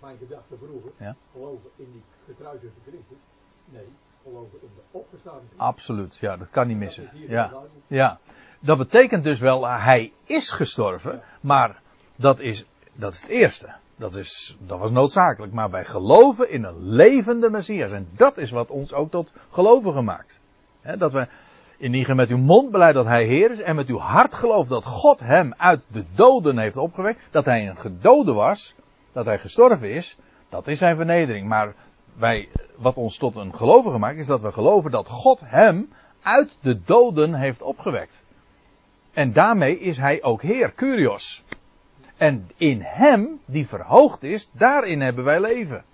mijn 0.00 0.16
gedachten 0.18 0.58
vroeger, 0.58 0.90
ja. 0.98 1.16
geloven 1.32 1.70
in 1.76 1.92
die 1.92 2.02
gekruisigde 2.26 2.80
Christus, 2.86 3.18
nee, 3.64 3.88
geloven 4.22 4.58
in 4.62 4.70
de 4.74 4.82
opgestaan 4.90 5.38
Christus. 5.38 5.58
Absoluut, 5.58 6.16
ja, 6.16 6.36
dat 6.36 6.50
kan 6.50 6.66
niet 6.66 6.76
missen. 6.76 7.10
Ja. 7.12 7.62
Ja. 7.86 8.18
Dat 8.60 8.78
betekent 8.78 9.24
dus 9.24 9.40
wel, 9.40 9.66
hij 9.68 10.12
is 10.24 10.52
gestorven, 10.52 11.22
maar 11.40 11.82
dat 12.16 12.40
is, 12.40 12.66
dat 12.92 13.12
is 13.12 13.22
het 13.22 13.30
eerste. 13.30 13.74
Dat, 13.96 14.14
is, 14.14 14.56
dat 14.60 14.78
was 14.78 14.90
noodzakelijk. 14.90 15.52
Maar 15.52 15.70
wij 15.70 15.84
geloven 15.84 16.50
in 16.50 16.64
een 16.64 16.88
levende 16.88 17.50
Messias. 17.50 17.90
En 17.90 18.08
dat 18.12 18.36
is 18.36 18.50
wat 18.50 18.70
ons 18.70 18.92
ook 18.92 19.10
tot 19.10 19.32
gelovigen 19.50 20.04
maakt. 20.04 20.40
He, 20.80 20.96
dat 20.96 21.12
wij 21.12 21.28
in 21.76 21.94
ieder 21.94 22.14
met 22.14 22.28
uw 22.28 22.38
mond 22.38 22.70
beleid 22.70 22.94
dat 22.94 23.06
hij 23.06 23.24
Heer 23.24 23.50
is. 23.50 23.60
En 23.60 23.76
met 23.76 23.86
uw 23.86 23.98
hart 23.98 24.34
gelooft 24.34 24.68
dat 24.68 24.84
God 24.84 25.20
hem 25.20 25.54
uit 25.56 25.80
de 25.88 26.04
doden 26.14 26.58
heeft 26.58 26.76
opgewekt. 26.76 27.20
Dat 27.30 27.44
hij 27.44 27.68
een 27.68 27.76
gedode 27.76 28.32
was. 28.32 28.74
Dat 29.12 29.24
hij 29.24 29.38
gestorven 29.38 29.90
is. 29.90 30.16
Dat 30.48 30.66
is 30.66 30.78
zijn 30.78 30.96
vernedering. 30.96 31.48
Maar 31.48 31.74
wij, 32.14 32.48
wat 32.76 32.96
ons 32.96 33.18
tot 33.18 33.36
een 33.36 33.54
gelovige 33.54 33.98
maakt, 33.98 34.18
is 34.18 34.26
dat 34.26 34.42
we 34.42 34.52
geloven 34.52 34.90
dat 34.90 35.08
God 35.08 35.40
hem 35.44 35.88
uit 36.22 36.58
de 36.60 36.82
doden 36.82 37.34
heeft 37.34 37.62
opgewekt. 37.62 38.24
En 39.12 39.32
daarmee 39.32 39.78
is 39.78 39.98
hij 39.98 40.22
ook 40.22 40.42
Heer, 40.42 40.74
Curios. 40.74 41.44
En 42.16 42.50
in 42.56 42.80
hem, 42.82 43.40
die 43.44 43.68
verhoogd 43.68 44.22
is, 44.22 44.50
daarin 44.52 45.00
hebben 45.00 45.24
wij 45.24 45.40
leven. 45.40 45.84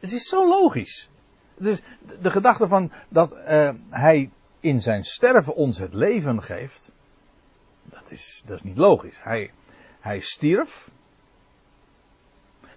Het 0.00 0.12
is 0.12 0.28
zo 0.28 0.48
logisch. 0.48 1.10
Het 1.56 1.66
is 1.66 1.82
de 2.20 2.30
gedachte 2.30 2.68
van 2.68 2.92
dat 3.08 3.32
uh, 3.32 3.70
hij 3.90 4.30
in 4.62 4.80
zijn 4.80 5.04
sterven 5.04 5.54
ons 5.54 5.78
het 5.78 5.94
leven 5.94 6.42
geeft. 6.42 6.92
Dat 7.84 8.10
is, 8.10 8.42
dat 8.46 8.56
is 8.56 8.62
niet 8.62 8.76
logisch. 8.76 9.18
Hij, 9.22 9.50
hij 10.00 10.20
stierf. 10.20 10.90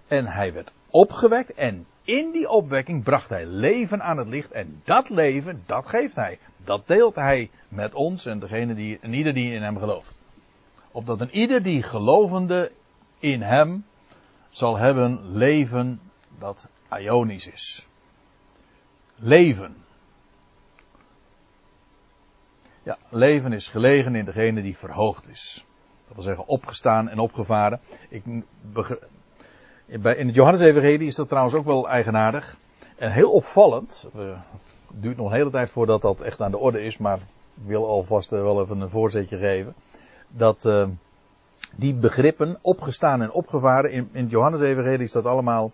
En 0.06 0.26
hij 0.26 0.52
werd 0.52 0.72
opgewekt. 0.90 1.54
En 1.54 1.86
in 2.02 2.30
die 2.30 2.48
opwekking 2.48 3.02
bracht 3.04 3.28
hij 3.28 3.46
leven 3.46 4.02
aan 4.02 4.18
het 4.18 4.28
licht. 4.28 4.52
En 4.52 4.80
dat 4.84 5.08
leven, 5.08 5.62
dat 5.66 5.86
geeft 5.86 6.16
hij. 6.16 6.38
Dat 6.64 6.86
deelt 6.86 7.14
hij 7.14 7.50
met 7.68 7.94
ons 7.94 8.26
en 8.26 8.38
degene 8.38 8.74
die, 8.74 8.98
en 9.00 9.12
ieder 9.12 9.34
die 9.34 9.52
in 9.52 9.62
hem 9.62 9.78
gelooft. 9.78 10.20
Opdat 10.92 11.20
een 11.20 11.36
ieder 11.36 11.62
die 11.62 11.82
gelovende 11.82 12.72
in 13.18 13.42
hem 13.42 13.84
zal 14.48 14.76
hebben 14.76 15.32
leven 15.32 16.00
dat 16.38 16.68
ionisch 16.90 17.46
is. 17.46 17.86
Leven. 19.16 19.85
Ja, 22.86 22.98
leven 23.08 23.52
is 23.52 23.68
gelegen 23.68 24.14
in 24.14 24.24
degene 24.24 24.62
die 24.62 24.76
verhoogd 24.76 25.28
is. 25.28 25.66
Dat 26.06 26.14
wil 26.14 26.24
zeggen 26.24 26.46
opgestaan 26.46 27.08
en 27.08 27.18
opgevaren. 27.18 27.80
Ik, 28.08 28.24
in 29.86 30.26
het 30.26 30.34
Johannes-evangelie 30.34 31.06
is 31.06 31.14
dat 31.14 31.28
trouwens 31.28 31.56
ook 31.56 31.64
wel 31.64 31.88
eigenaardig. 31.88 32.56
En 32.96 33.12
heel 33.12 33.30
opvallend. 33.30 34.08
Het 34.16 34.36
duurt 35.00 35.16
nog 35.16 35.30
een 35.30 35.36
hele 35.36 35.50
tijd 35.50 35.70
voordat 35.70 36.02
dat 36.02 36.20
echt 36.20 36.40
aan 36.40 36.50
de 36.50 36.58
orde 36.58 36.80
is. 36.80 36.98
Maar 36.98 37.16
ik 37.16 37.66
wil 37.66 37.86
alvast 37.86 38.30
wel 38.30 38.62
even 38.62 38.80
een 38.80 38.90
voorzetje 38.90 39.38
geven. 39.38 39.74
Dat 40.28 40.64
uh, 40.64 40.88
die 41.76 41.94
begrippen, 41.94 42.58
opgestaan 42.60 43.22
en 43.22 43.30
opgevaren, 43.30 43.90
in, 43.90 44.08
in 44.12 44.22
het 44.22 44.30
Johannes-evangelie 44.30 45.04
is 45.04 45.12
dat 45.12 45.26
allemaal 45.26 45.72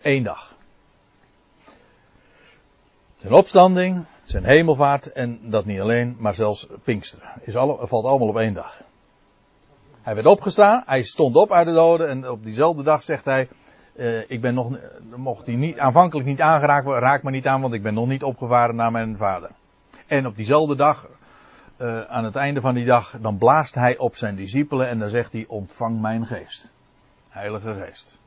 één 0.00 0.22
dag. 0.22 0.54
Zijn 3.16 3.32
opstanding, 3.32 4.04
zijn 4.30 4.44
hemelvaart 4.44 5.12
en 5.12 5.38
dat 5.42 5.64
niet 5.64 5.80
alleen, 5.80 6.16
maar 6.18 6.34
zelfs 6.34 6.68
Pinksteren. 6.84 7.28
Is 7.40 7.56
alle, 7.56 7.86
valt 7.86 8.04
allemaal 8.04 8.28
op 8.28 8.36
één 8.36 8.54
dag. 8.54 8.82
Hij 10.02 10.14
werd 10.14 10.26
opgestaan, 10.26 10.82
hij 10.86 11.02
stond 11.02 11.36
op 11.36 11.52
uit 11.52 11.66
de 11.66 11.72
doden 11.72 12.08
en 12.08 12.28
op 12.28 12.44
diezelfde 12.44 12.82
dag 12.82 13.02
zegt 13.02 13.24
hij, 13.24 13.48
uh, 13.96 14.30
ik 14.30 14.40
ben 14.40 14.54
nog, 14.54 14.78
mocht 15.16 15.46
hij 15.46 15.54
niet, 15.54 15.78
aanvankelijk 15.78 16.28
niet 16.28 16.40
aangeraakt 16.40 16.84
worden, 16.84 17.02
raak 17.02 17.22
me 17.22 17.30
niet 17.30 17.46
aan, 17.46 17.60
want 17.60 17.74
ik 17.74 17.82
ben 17.82 17.94
nog 17.94 18.06
niet 18.06 18.22
opgevaren 18.22 18.76
naar 18.76 18.92
mijn 18.92 19.16
vader. 19.16 19.50
En 20.06 20.26
op 20.26 20.36
diezelfde 20.36 20.76
dag, 20.76 21.08
uh, 21.78 22.00
aan 22.00 22.24
het 22.24 22.36
einde 22.36 22.60
van 22.60 22.74
die 22.74 22.86
dag, 22.86 23.16
dan 23.20 23.38
blaast 23.38 23.74
hij 23.74 23.98
op 23.98 24.16
zijn 24.16 24.36
discipelen 24.36 24.88
en 24.88 24.98
dan 24.98 25.08
zegt 25.08 25.32
hij, 25.32 25.44
ontvang 25.48 26.00
mijn 26.00 26.26
geest. 26.26 26.72
Heilige 27.28 27.74
geest. 27.74 28.18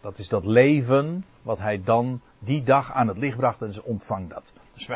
Dat 0.00 0.18
is 0.18 0.28
dat 0.28 0.44
leven 0.44 1.24
wat 1.42 1.58
hij 1.58 1.82
dan 1.84 2.20
die 2.38 2.62
dag 2.62 2.92
aan 2.92 3.08
het 3.08 3.18
licht 3.18 3.36
bracht 3.36 3.62
en 3.62 3.72
ze 3.72 3.84
ontvang 3.84 4.30
dat. 4.30 4.52
Dus, 4.74 4.88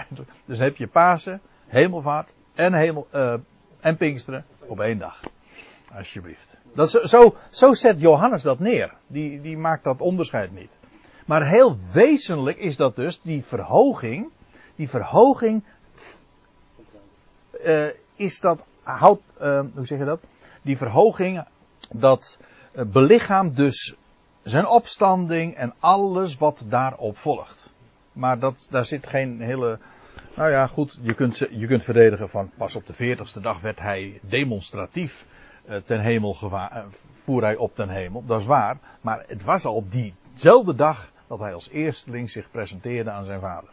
dus 0.44 0.58
heb 0.58 0.76
je 0.76 0.86
Pasen, 0.86 1.40
hemelvaart 1.66 2.32
en, 2.54 2.74
hemel, 2.74 3.08
uh, 3.14 3.34
en 3.80 3.96
Pinksteren 3.96 4.44
op 4.66 4.80
één 4.80 4.98
dag. 4.98 5.20
Alsjeblieft. 5.94 6.56
Dat 6.74 6.90
zo, 6.90 7.34
zo 7.50 7.72
zet 7.72 8.00
Johannes 8.00 8.42
dat 8.42 8.58
neer. 8.58 8.94
Die, 9.06 9.40
die 9.40 9.56
maakt 9.56 9.84
dat 9.84 10.00
onderscheid 10.00 10.52
niet. 10.52 10.78
Maar 11.26 11.48
heel 11.48 11.76
wezenlijk 11.92 12.58
is 12.58 12.76
dat 12.76 12.96
dus 12.96 13.20
die 13.22 13.44
verhoging. 13.44 14.28
Die 14.76 14.88
verhoging. 14.88 15.64
Uh, 17.64 17.86
is 18.16 18.40
dat. 18.40 18.64
Houdt. 18.82 19.22
Uh, 19.40 19.60
hoe 19.74 19.86
zeg 19.86 19.98
je 19.98 20.04
dat? 20.04 20.20
Die 20.62 20.76
verhoging. 20.76 21.44
Dat 21.92 22.38
belichaamt 22.72 23.56
dus 23.56 23.94
zijn 24.42 24.66
opstanding 24.66 25.54
en 25.54 25.74
alles 25.78 26.36
wat 26.36 26.62
daarop 26.64 27.16
volgt. 27.16 27.57
Maar 28.18 28.38
dat, 28.38 28.68
daar 28.70 28.84
zit 28.84 29.06
geen 29.06 29.40
hele. 29.40 29.78
Nou 30.36 30.50
ja, 30.50 30.66
goed. 30.66 30.98
Je 31.02 31.14
kunt, 31.14 31.38
je 31.50 31.66
kunt 31.66 31.84
verdedigen 31.84 32.28
van. 32.28 32.50
Pas 32.56 32.76
op 32.76 32.86
de 32.86 32.92
veertigste 32.92 33.40
dag 33.40 33.60
werd 33.60 33.78
hij 33.78 34.20
demonstratief 34.22 35.26
ten 35.84 36.00
hemel 36.00 36.34
gevaar, 36.34 36.84
voer 37.12 37.42
hij 37.42 37.56
op 37.56 37.74
ten 37.74 37.88
hemel. 37.88 38.24
Dat 38.26 38.40
is 38.40 38.46
waar. 38.46 38.78
Maar 39.00 39.24
het 39.26 39.44
was 39.44 39.64
al 39.64 39.84
diezelfde 39.88 40.74
dag 40.74 41.12
dat 41.26 41.38
hij 41.38 41.54
als 41.54 41.70
eersteling 41.70 42.30
zich 42.30 42.50
presenteerde 42.50 43.10
aan 43.10 43.24
zijn 43.24 43.40
vader. 43.40 43.70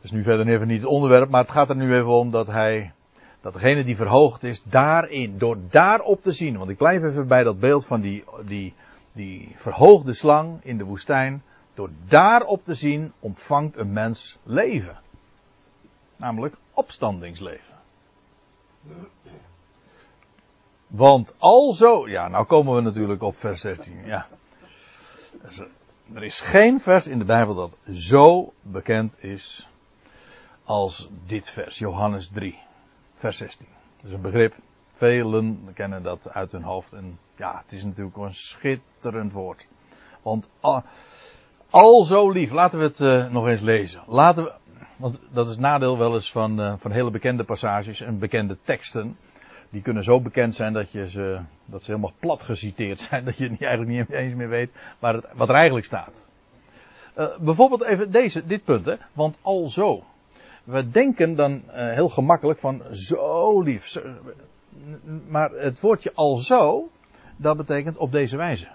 Dus 0.00 0.10
nu 0.10 0.22
verder 0.22 0.48
even 0.48 0.66
niet 0.66 0.80
het 0.80 0.90
onderwerp, 0.90 1.30
maar 1.30 1.40
het 1.40 1.50
gaat 1.50 1.68
er 1.68 1.76
nu 1.76 1.94
even 1.94 2.18
om 2.18 2.30
dat 2.30 2.46
hij, 2.46 2.92
dat 3.40 3.52
degene 3.52 3.84
die 3.84 3.96
verhoogd 3.96 4.44
is, 4.44 4.62
daarin, 4.62 5.38
door 5.38 5.56
daarop 5.70 6.22
te 6.22 6.32
zien. 6.32 6.58
Want 6.58 6.70
ik 6.70 6.76
blijf 6.76 7.02
even 7.02 7.26
bij 7.26 7.42
dat 7.42 7.60
beeld 7.60 7.86
van 7.86 8.00
die, 8.00 8.24
die, 8.44 8.74
die 9.12 9.52
verhoogde 9.54 10.12
slang 10.12 10.58
in 10.62 10.78
de 10.78 10.84
woestijn. 10.84 11.42
Door 11.80 11.90
daarop 12.08 12.64
te 12.64 12.74
zien 12.74 13.12
ontvangt 13.20 13.76
een 13.76 13.92
mens 13.92 14.38
leven. 14.42 15.00
Namelijk 16.16 16.56
opstandingsleven. 16.72 17.74
Want 20.86 21.34
alzo, 21.38 22.08
ja, 22.08 22.28
nou 22.28 22.46
komen 22.46 22.74
we 22.74 22.80
natuurlijk 22.80 23.22
op 23.22 23.36
vers 23.36 23.60
16. 23.60 24.06
Ja. 24.06 24.26
Er 26.14 26.22
is 26.22 26.40
geen 26.40 26.80
vers 26.80 27.06
in 27.06 27.18
de 27.18 27.24
Bijbel 27.24 27.54
dat 27.54 27.76
zo 27.92 28.52
bekend 28.62 29.22
is 29.22 29.68
als 30.64 31.08
dit 31.26 31.50
vers, 31.50 31.78
Johannes 31.78 32.28
3, 32.28 32.58
vers 33.14 33.36
16. 33.36 33.66
Dat 33.96 34.06
is 34.06 34.12
een 34.12 34.20
begrip, 34.20 34.54
velen 34.94 35.70
kennen 35.74 36.02
dat 36.02 36.28
uit 36.28 36.52
hun 36.52 36.62
hoofd. 36.62 36.92
En 36.92 37.18
ja, 37.36 37.60
het 37.62 37.72
is 37.72 37.84
natuurlijk 37.84 38.16
een 38.16 38.34
schitterend 38.34 39.32
woord. 39.32 39.66
Want 40.22 40.48
al, 41.70 42.04
zo 42.04 42.30
lief, 42.30 42.52
laten 42.52 42.78
we 42.78 42.84
het 42.84 43.00
uh, 43.00 43.30
nog 43.30 43.46
eens 43.46 43.60
lezen. 43.60 44.00
Laten 44.06 44.44
we, 44.44 44.52
Want 44.96 45.20
dat 45.32 45.48
is 45.48 45.58
nadeel 45.58 45.98
wel 45.98 46.14
eens 46.14 46.32
van, 46.32 46.60
uh, 46.60 46.74
van 46.78 46.90
hele 46.90 47.10
bekende 47.10 47.44
passages 47.44 48.00
en 48.00 48.18
bekende 48.18 48.56
teksten. 48.62 49.16
Die 49.70 49.82
kunnen 49.82 50.02
zo 50.02 50.20
bekend 50.20 50.54
zijn 50.54 50.72
dat, 50.72 50.90
je 50.90 51.10
ze, 51.10 51.40
dat 51.64 51.82
ze 51.82 51.90
helemaal 51.90 52.14
plat 52.18 52.42
geciteerd 52.42 53.00
zijn. 53.10 53.24
Dat 53.24 53.36
je 53.36 53.48
eigenlijk 53.58 53.90
niet 53.90 54.10
eens 54.10 54.34
meer 54.34 54.48
weet 54.48 54.70
wat 55.36 55.48
er 55.48 55.54
eigenlijk 55.54 55.86
staat. 55.86 56.26
Uh, 57.18 57.26
bijvoorbeeld 57.38 57.82
even 57.82 58.10
deze, 58.10 58.46
dit 58.46 58.64
punt. 58.64 58.84
Hè? 58.84 58.94
Want 59.12 59.38
al 59.42 59.68
zo. 59.68 60.02
We 60.64 60.90
denken 60.90 61.34
dan 61.34 61.62
heel 61.72 62.08
gemakkelijk 62.08 62.58
van 62.58 62.82
zo 62.92 63.60
lief. 63.62 64.02
Maar 65.28 65.50
het 65.50 65.80
woordje 65.80 66.12
al 66.14 66.36
zo, 66.36 66.88
dat 67.36 67.56
betekent 67.56 67.96
op 67.96 68.12
deze 68.12 68.36
wijze. 68.36 68.68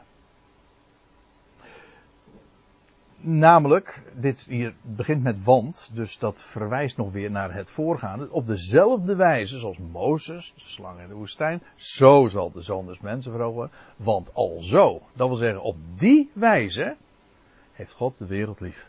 Namelijk, 3.18 4.04
dit 4.14 4.46
hier 4.50 4.74
begint 4.82 5.24
met 5.24 5.44
want, 5.44 5.90
dus 5.94 6.18
dat 6.18 6.44
verwijst 6.44 6.98
nog 6.98 7.12
weer 7.12 7.32
naar 7.32 7.54
het 7.54 7.70
voorgaande. 7.70 8.32
Op 8.32 8.48
dezelfde 8.48 9.16
wijze 9.16 9.58
zoals 9.58 9.78
Mozes, 9.78 10.54
de 10.56 10.62
slang 10.66 11.00
in 11.00 11.08
de 11.08 11.14
woestijn, 11.14 11.62
zo 11.76 12.28
zal 12.28 12.52
de 12.52 12.62
zoon 12.62 12.86
des 12.86 13.00
mensen 13.00 13.32
verhogen. 13.32 13.72
Want 13.96 14.34
al 14.34 14.58
zo, 14.62 15.02
dat 15.14 15.28
wil 15.28 15.38
zeggen, 15.38 15.62
op 15.62 15.78
die 15.96 16.32
wijze 16.34 16.96
heeft 17.74 17.94
God 17.94 18.18
de 18.18 18.26
wereld 18.26 18.60
lief. 18.60 18.88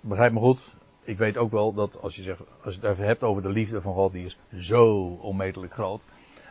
Begrijp 0.00 0.32
me 0.32 0.38
goed, 0.38 0.74
ik 1.02 1.18
weet 1.18 1.36
ook 1.36 1.50
wel 1.50 1.72
dat 1.72 2.00
als 2.02 2.16
je, 2.16 2.22
zegt, 2.22 2.40
als 2.64 2.74
je 2.74 2.80
het 2.80 2.90
even 2.90 3.06
hebt 3.06 3.22
over 3.22 3.42
de 3.42 3.48
liefde 3.48 3.80
van 3.80 3.94
God, 3.94 4.12
die 4.12 4.24
is 4.24 4.38
zo 4.54 5.06
onmetelijk 5.20 5.72
groot. 5.72 6.02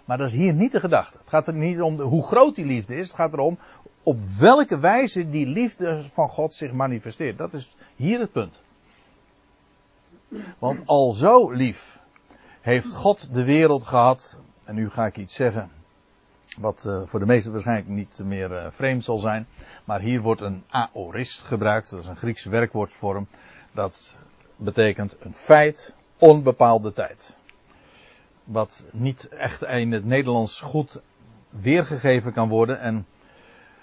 Maar 0.09 0.17
dat 0.17 0.27
is 0.27 0.33
hier 0.33 0.53
niet 0.53 0.71
de 0.71 0.79
gedachte. 0.79 1.17
Het 1.17 1.29
gaat 1.29 1.47
er 1.47 1.53
niet 1.53 1.81
om 1.81 1.99
hoe 2.01 2.23
groot 2.23 2.55
die 2.55 2.65
liefde 2.65 2.95
is. 2.95 3.07
Het 3.07 3.15
gaat 3.15 3.33
erom 3.33 3.57
op 4.03 4.17
welke 4.39 4.79
wijze 4.79 5.29
die 5.29 5.45
liefde 5.47 6.03
van 6.09 6.29
God 6.29 6.53
zich 6.53 6.71
manifesteert. 6.71 7.37
Dat 7.37 7.53
is 7.53 7.75
hier 7.95 8.19
het 8.19 8.31
punt. 8.31 8.61
Want 10.59 10.81
al 10.85 11.11
zo 11.11 11.51
lief 11.51 11.99
heeft 12.61 12.93
God 12.93 13.33
de 13.33 13.43
wereld 13.43 13.83
gehad. 13.83 14.39
En 14.63 14.75
nu 14.75 14.89
ga 14.89 15.05
ik 15.05 15.17
iets 15.17 15.35
zeggen. 15.35 15.69
Wat 16.59 16.83
uh, 16.87 17.01
voor 17.05 17.19
de 17.19 17.25
meesten 17.25 17.51
waarschijnlijk 17.51 17.87
niet 17.87 18.21
meer 18.23 18.51
uh, 18.51 18.65
vreemd 18.69 19.03
zal 19.03 19.17
zijn. 19.17 19.47
Maar 19.83 19.99
hier 19.99 20.21
wordt 20.21 20.41
een 20.41 20.63
aorist 20.69 21.43
gebruikt. 21.43 21.89
Dat 21.89 21.99
is 21.99 22.07
een 22.07 22.15
Griekse 22.15 22.49
werkwoordvorm. 22.49 23.27
Dat 23.71 24.17
betekent 24.55 25.15
een 25.19 25.33
feit, 25.33 25.95
onbepaalde 26.17 26.93
tijd. 26.93 27.37
Wat 28.49 28.85
niet 28.91 29.27
echt 29.27 29.63
in 29.63 29.91
het 29.91 30.05
Nederlands 30.05 30.61
goed 30.61 31.01
weergegeven 31.49 32.33
kan 32.33 32.49
worden. 32.49 32.79
En 32.79 33.05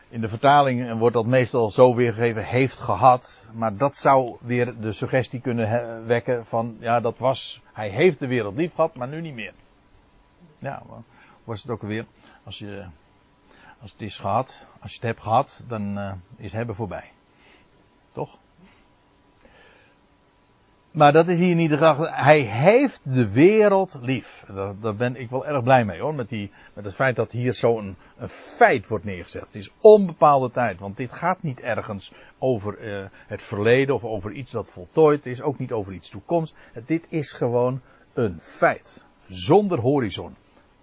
in 0.08 0.20
de 0.20 0.28
vertaling 0.28 0.98
wordt 0.98 1.14
dat 1.14 1.26
meestal 1.26 1.70
zo 1.70 1.94
weergegeven, 1.94 2.44
heeft 2.44 2.78
gehad. 2.78 3.48
Maar 3.52 3.76
dat 3.76 3.96
zou 3.96 4.36
weer 4.40 4.80
de 4.80 4.92
suggestie 4.92 5.40
kunnen 5.40 6.06
wekken 6.06 6.46
van, 6.46 6.76
ja 6.80 7.00
dat 7.00 7.18
was, 7.18 7.62
hij 7.72 7.88
heeft 7.88 8.18
de 8.18 8.26
wereld 8.26 8.56
lief 8.56 8.74
gehad, 8.74 8.94
maar 8.96 9.08
nu 9.08 9.20
niet 9.20 9.34
meer. 9.34 9.52
Ja, 10.58 10.82
was 11.44 11.62
het 11.62 11.70
ook 11.70 11.82
weer, 11.82 12.06
als 12.44 12.58
je, 12.58 12.84
als 13.80 13.92
het 13.92 14.00
is 14.00 14.18
gehad, 14.18 14.66
als 14.80 14.90
je 14.90 14.98
het 14.98 15.06
hebt 15.06 15.22
gehad, 15.22 15.64
dan 15.68 15.98
uh, 15.98 16.12
is 16.36 16.52
hebben 16.52 16.74
voorbij. 16.74 17.12
Toch? 18.12 18.38
Maar 20.96 21.12
dat 21.12 21.28
is 21.28 21.38
hier 21.38 21.54
niet 21.54 21.70
de 21.70 21.76
gedachte. 21.76 22.10
Hij 22.12 22.40
heeft 22.40 23.00
de 23.14 23.32
wereld 23.32 23.98
lief. 24.00 24.44
Daar, 24.54 24.74
daar, 24.80 24.94
ben 24.94 25.16
ik 25.16 25.30
wel 25.30 25.46
erg 25.46 25.62
blij 25.62 25.84
mee 25.84 26.00
hoor. 26.00 26.14
Met, 26.14 26.28
die, 26.28 26.50
met 26.74 26.84
het 26.84 26.94
feit 26.94 27.16
dat 27.16 27.32
hier 27.32 27.52
zo'n 27.52 27.96
een, 28.16 28.28
feit 28.28 28.88
wordt 28.88 29.04
neergezet. 29.04 29.42
Het 29.42 29.54
is 29.54 29.70
onbepaalde 29.80 30.50
tijd. 30.50 30.78
Want 30.78 30.96
dit 30.96 31.12
gaat 31.12 31.42
niet 31.42 31.60
ergens 31.60 32.12
over 32.38 32.80
uh, 32.80 33.06
het 33.26 33.42
verleden 33.42 33.94
of 33.94 34.04
over 34.04 34.32
iets 34.32 34.50
dat 34.50 34.70
voltooid 34.70 35.26
is. 35.26 35.42
Ook 35.42 35.58
niet 35.58 35.72
over 35.72 35.92
iets 35.92 36.08
toekomst. 36.08 36.54
Dit 36.86 37.06
is 37.10 37.32
gewoon 37.32 37.80
een 38.12 38.38
feit. 38.40 39.04
Zonder 39.26 39.78
horizon. 39.78 40.36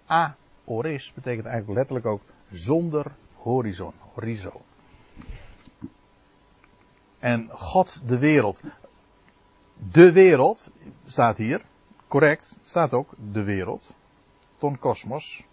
Aoris 0.06 1.12
betekent 1.14 1.46
eigenlijk 1.46 1.76
letterlijk 1.76 2.06
ook 2.06 2.22
zonder 2.50 3.06
horizon. 3.34 3.92
Horizo. 4.12 4.60
En 7.18 7.48
God 7.52 8.02
de 8.08 8.18
wereld 8.18 8.62
de 9.90 10.12
wereld, 10.12 10.70
staat 11.04 11.36
hier, 11.36 11.62
correct, 12.08 12.58
staat 12.62 12.92
ook 12.92 13.14
de 13.32 13.42
wereld, 13.42 13.96
ton 14.58 14.78
kosmos. 14.78 15.46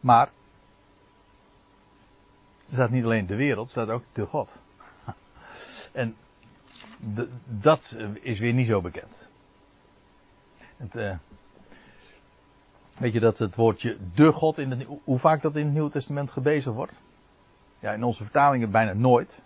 Maar, 0.00 0.26
er 2.66 2.72
staat 2.74 2.90
niet 2.90 3.04
alleen 3.04 3.26
de 3.26 3.36
wereld, 3.36 3.70
staat 3.70 3.88
ook 3.88 4.04
de 4.12 4.26
God. 4.26 4.52
En 5.92 6.16
dat 7.44 7.96
is 8.20 8.38
weer 8.38 8.52
niet 8.52 8.66
zo 8.66 8.80
bekend. 8.80 9.28
Het, 10.76 10.96
uh, 10.96 11.16
weet 12.98 13.12
je 13.12 13.20
dat 13.20 13.38
het 13.38 13.56
woordje 13.56 13.96
de 14.14 14.32
God, 14.32 14.58
in 14.58 14.70
het, 14.70 14.86
hoe 15.04 15.18
vaak 15.18 15.42
dat 15.42 15.56
in 15.56 15.64
het 15.64 15.72
Nieuwe 15.72 15.90
Testament 15.90 16.30
gebezigd 16.30 16.76
wordt? 16.76 17.00
Ja, 17.78 17.92
in 17.92 18.02
onze 18.02 18.22
vertalingen 18.22 18.70
bijna 18.70 18.92
nooit. 18.92 19.42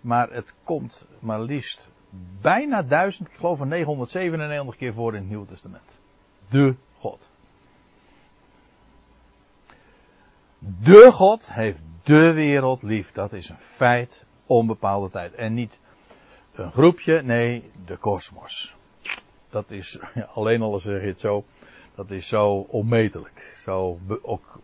Maar 0.00 0.30
het 0.30 0.54
komt 0.62 1.06
maar 1.18 1.40
liefst 1.40 1.90
bijna 2.40 2.82
duizend, 2.82 3.28
ik 3.28 3.34
geloof 3.34 3.58
van 3.58 3.68
997 3.68 4.76
keer 4.76 4.94
voor 4.94 5.14
in 5.14 5.20
het 5.20 5.28
Nieuwe 5.28 5.46
Testament. 5.46 5.98
De 6.48 6.74
God. 6.98 7.28
De 10.58 11.10
God 11.12 11.52
heeft 11.52 11.82
de 12.02 12.32
wereld 12.32 12.82
lief. 12.82 13.12
Dat 13.12 13.32
is 13.32 13.48
een 13.48 13.58
feit, 13.58 14.24
onbepaalde 14.46 15.10
tijd. 15.10 15.34
En 15.34 15.54
niet 15.54 15.80
een 16.52 16.72
groepje, 16.72 17.22
nee, 17.22 17.70
de 17.84 17.96
kosmos. 17.96 18.74
Dat 19.50 19.70
is, 19.70 19.98
alleen 20.34 20.62
al 20.62 20.80
zeg 20.80 21.00
je 21.00 21.06
het 21.06 21.20
zo, 21.20 21.44
dat 21.94 22.10
is 22.10 22.28
zo 22.28 22.66
onmetelijk. 22.68 23.56
Zo, 23.58 23.98
ook 24.22 24.60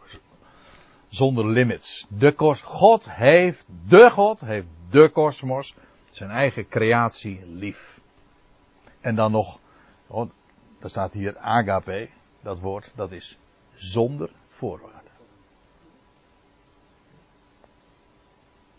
zonder 1.09 1.46
limits. 1.46 2.07
De 2.09 2.33
kos, 2.33 2.61
God 2.61 3.12
heeft, 3.12 3.66
de 3.88 4.11
God 4.11 4.40
heeft 4.40 4.66
de 4.90 5.09
kosmos 5.09 5.74
zijn 6.16 6.31
eigen 6.31 6.68
creatie 6.68 7.46
lief. 7.46 8.00
En 9.00 9.14
dan 9.14 9.33
nog, 9.33 9.61
oh, 10.07 10.31
er 10.81 10.90
staat 10.90 11.12
hier 11.12 11.38
agape, 11.38 12.09
dat 12.42 12.61
woord, 12.61 12.92
dat 12.94 13.12
is 13.12 13.38
zonder 13.74 14.31
voorwaarden. 14.48 15.12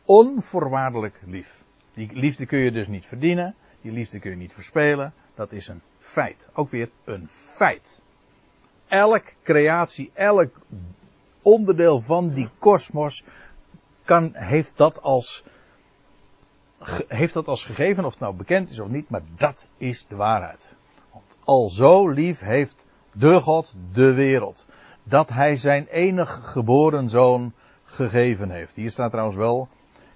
Onvoorwaardelijk 0.06 1.22
lief. 1.26 1.64
Die 1.94 2.14
liefde 2.14 2.46
kun 2.46 2.60
je 2.60 2.72
dus 2.72 2.88
niet 2.88 3.06
verdienen, 3.06 3.56
die 3.82 3.92
liefde 3.92 4.20
kun 4.20 4.32
je 4.32 4.38
niet 4.38 4.54
verspelen, 4.54 5.14
dat 5.34 5.52
is 5.52 5.68
een 5.68 5.82
feit. 5.98 6.50
Ook 6.54 6.70
weer 6.70 6.90
een 7.04 7.28
feit. 7.30 8.02
Elk 8.88 9.34
creatie, 9.44 10.12
elk 10.14 10.62
onderdeel 11.42 12.02
van 12.02 12.30
die 12.30 12.50
kosmos 12.58 13.24
kan, 14.04 14.32
heeft 14.34 14.78
dat 14.78 15.02
als 15.02 15.44
heeft 17.08 17.34
dat 17.34 17.48
als 17.48 17.64
gegeven, 17.64 18.06
of 18.06 18.12
het 18.12 18.20
nou 18.20 18.36
bekend 18.36 18.70
is 18.70 18.80
of 18.80 18.88
niet, 18.88 19.10
maar 19.10 19.22
dat 19.36 19.68
is 19.78 20.06
de 20.08 20.16
waarheid. 20.16 20.66
Want 21.12 21.38
al 21.44 21.70
zo 21.70 22.10
lief 22.10 22.40
heeft 22.40 22.86
de 23.12 23.40
God 23.40 23.76
de 23.94 24.14
wereld, 24.14 24.66
dat 25.04 25.30
hij 25.30 25.56
zijn 25.56 25.88
enig 25.88 26.40
geboren 26.44 27.10
zoon 27.10 27.54
gegeven 27.84 28.50
heeft. 28.50 28.76
Hier 28.76 28.92
staat 28.92 29.12
trouwens 29.12 29.38
wel 29.38 29.68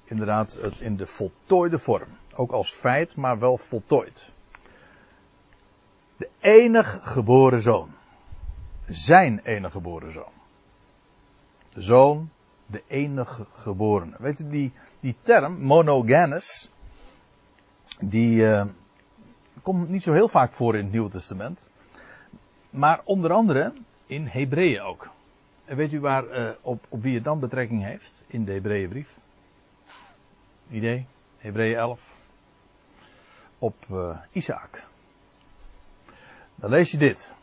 inderdaad 0.04 0.58
het 0.62 0.80
in 0.80 0.96
de 0.96 1.06
voltooide 1.06 1.80
vorm. 1.80 2.08
Ook 2.34 2.52
als 2.52 2.74
feit, 2.74 3.16
maar 3.16 3.40
wel 3.40 3.58
voltooid. 3.58 4.30
De 6.18 6.30
enig 6.40 7.00
geboren 7.02 7.62
zoon. 7.62 7.90
Zijn 8.88 9.40
enig 9.44 9.72
geboren 9.72 10.14
zoon. 10.14 10.32
De 11.74 11.82
zoon 11.82 12.30
de 12.72 12.84
enige 12.88 13.46
geborene. 13.52 14.16
Weet 14.20 14.40
u, 14.40 14.50
die, 14.50 14.74
die 15.00 15.16
term, 15.22 15.62
monogenes, 15.62 16.72
die 18.00 18.42
uh, 18.42 18.66
komt 19.62 19.90
niet 19.90 20.04
zo 20.04 20.14
heel 20.14 20.28
vaak 20.28 20.54
voor 20.54 20.76
in 20.76 20.84
het 20.84 20.92
Nieuwe 20.92 21.10
Testament. 21.10 21.70
Maar 22.70 23.02
onder 23.04 23.32
andere 23.32 23.74
in 24.06 24.26
Hebreeën 24.26 24.82
ook. 24.82 25.10
En 25.66 25.76
weet 25.76 25.94
u 25.94 26.00
waar, 26.00 26.40
uh, 26.40 26.50
op, 26.62 26.86
op 26.90 27.02
wie 27.02 27.16
het 27.16 27.24
dan 27.24 27.40
betrekking 27.40 27.84
heeft 27.84 28.22
in 28.28 28.46
de 28.46 28.52
Hebreeënbrief? 28.52 29.18
Idee? 30.70 31.06
Hebreeën 31.38 31.78
11. 31.78 32.18
Op 33.60 33.76
uh, 33.92 34.18
Isaac. 34.32 34.84
Dan 36.56 36.70
lees 36.70 36.92
je 36.92 36.98
dit. 36.98 37.34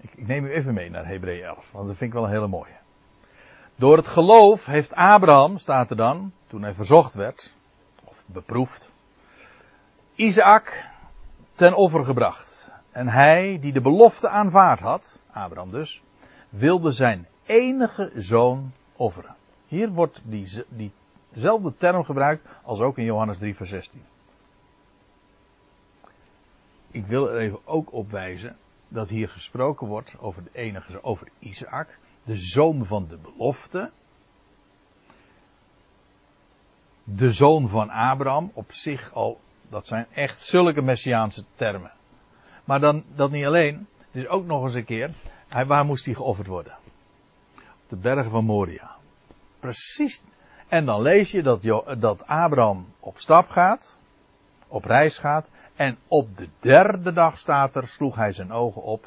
Ik, 0.00 0.14
ik 0.14 0.26
neem 0.26 0.44
u 0.44 0.50
even 0.50 0.74
mee 0.74 0.90
naar 0.90 1.06
Hebreeën 1.06 1.44
11, 1.44 1.70
want 1.72 1.86
dat 1.86 1.96
vind 1.96 2.10
ik 2.10 2.16
wel 2.16 2.24
een 2.24 2.34
hele 2.34 2.48
mooie. 2.48 2.76
Door 3.78 3.96
het 3.96 4.06
geloof 4.06 4.66
heeft 4.66 4.94
Abraham, 4.94 5.58
staat 5.58 5.90
er 5.90 5.96
dan, 5.96 6.32
toen 6.46 6.62
hij 6.62 6.74
verzocht 6.74 7.14
werd, 7.14 7.54
of 8.04 8.24
beproefd, 8.26 8.90
Isaac 10.14 10.84
ten 11.52 11.74
offer 11.74 12.04
gebracht. 12.04 12.72
En 12.90 13.08
hij, 13.08 13.58
die 13.60 13.72
de 13.72 13.80
belofte 13.80 14.28
aanvaard 14.28 14.80
had, 14.80 15.18
Abraham 15.30 15.70
dus, 15.70 16.02
wilde 16.48 16.92
zijn 16.92 17.26
enige 17.46 18.12
zoon 18.14 18.72
offeren. 18.96 19.36
Hier 19.66 19.90
wordt 19.90 20.20
die, 20.24 20.64
die 20.68 20.92
dezelfde 21.28 21.74
term 21.76 22.04
gebruikt 22.04 22.48
als 22.62 22.80
ook 22.80 22.98
in 22.98 23.04
Johannes 23.04 23.38
3 23.38 23.56
vers 23.56 23.70
16. 23.70 24.02
Ik 26.90 27.06
wil 27.06 27.30
er 27.30 27.38
even 27.38 27.58
ook 27.64 27.92
op 27.92 28.10
wijzen 28.10 28.56
dat 28.88 29.08
hier 29.08 29.28
gesproken 29.28 29.86
wordt 29.86 30.14
over 30.18 30.42
de 30.42 30.50
enige, 30.52 31.02
over 31.02 31.28
Isaac, 31.38 31.98
de 32.28 32.36
zoon 32.36 32.86
van 32.86 33.06
de 33.08 33.16
belofte. 33.16 33.90
De 37.04 37.32
zoon 37.32 37.68
van 37.68 37.90
Abraham, 37.90 38.50
op 38.54 38.72
zich 38.72 39.12
al, 39.12 39.40
dat 39.68 39.86
zijn 39.86 40.06
echt 40.12 40.40
zulke 40.40 40.82
messiaanse 40.82 41.44
termen. 41.54 41.92
Maar 42.64 42.80
dan, 42.80 43.04
dat 43.14 43.30
niet 43.30 43.44
alleen, 43.44 43.86
het 43.98 44.22
is 44.22 44.28
ook 44.28 44.46
nog 44.46 44.64
eens 44.64 44.74
een 44.74 44.84
keer, 44.84 45.10
hij, 45.48 45.66
waar 45.66 45.84
moest 45.84 46.04
hij 46.04 46.14
geofferd 46.14 46.46
worden? 46.46 46.76
Op 47.56 47.88
de 47.88 47.96
bergen 47.96 48.30
van 48.30 48.44
Moria. 48.44 48.96
Precies. 49.60 50.22
En 50.68 50.84
dan 50.84 51.02
lees 51.02 51.30
je 51.30 51.42
dat, 51.42 51.62
dat 52.00 52.26
Abraham 52.26 52.86
op 53.00 53.18
stap 53.18 53.48
gaat, 53.48 53.98
op 54.66 54.84
reis 54.84 55.18
gaat, 55.18 55.50
en 55.74 55.98
op 56.08 56.36
de 56.36 56.48
derde 56.60 57.12
dag 57.12 57.38
staat 57.38 57.76
er, 57.76 57.86
sloeg 57.86 58.16
hij 58.16 58.32
zijn 58.32 58.52
ogen 58.52 58.82
op, 58.82 59.06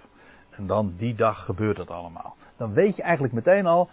en 0.49 0.67
dan 0.67 0.93
die 0.95 1.15
dag 1.15 1.45
gebeurt 1.45 1.77
dat 1.77 1.89
allemaal. 1.89 2.35
Dan 2.61 2.73
weet 2.73 2.95
je 2.95 3.01
eigenlijk 3.01 3.33
meteen 3.33 3.65
al, 3.65 3.89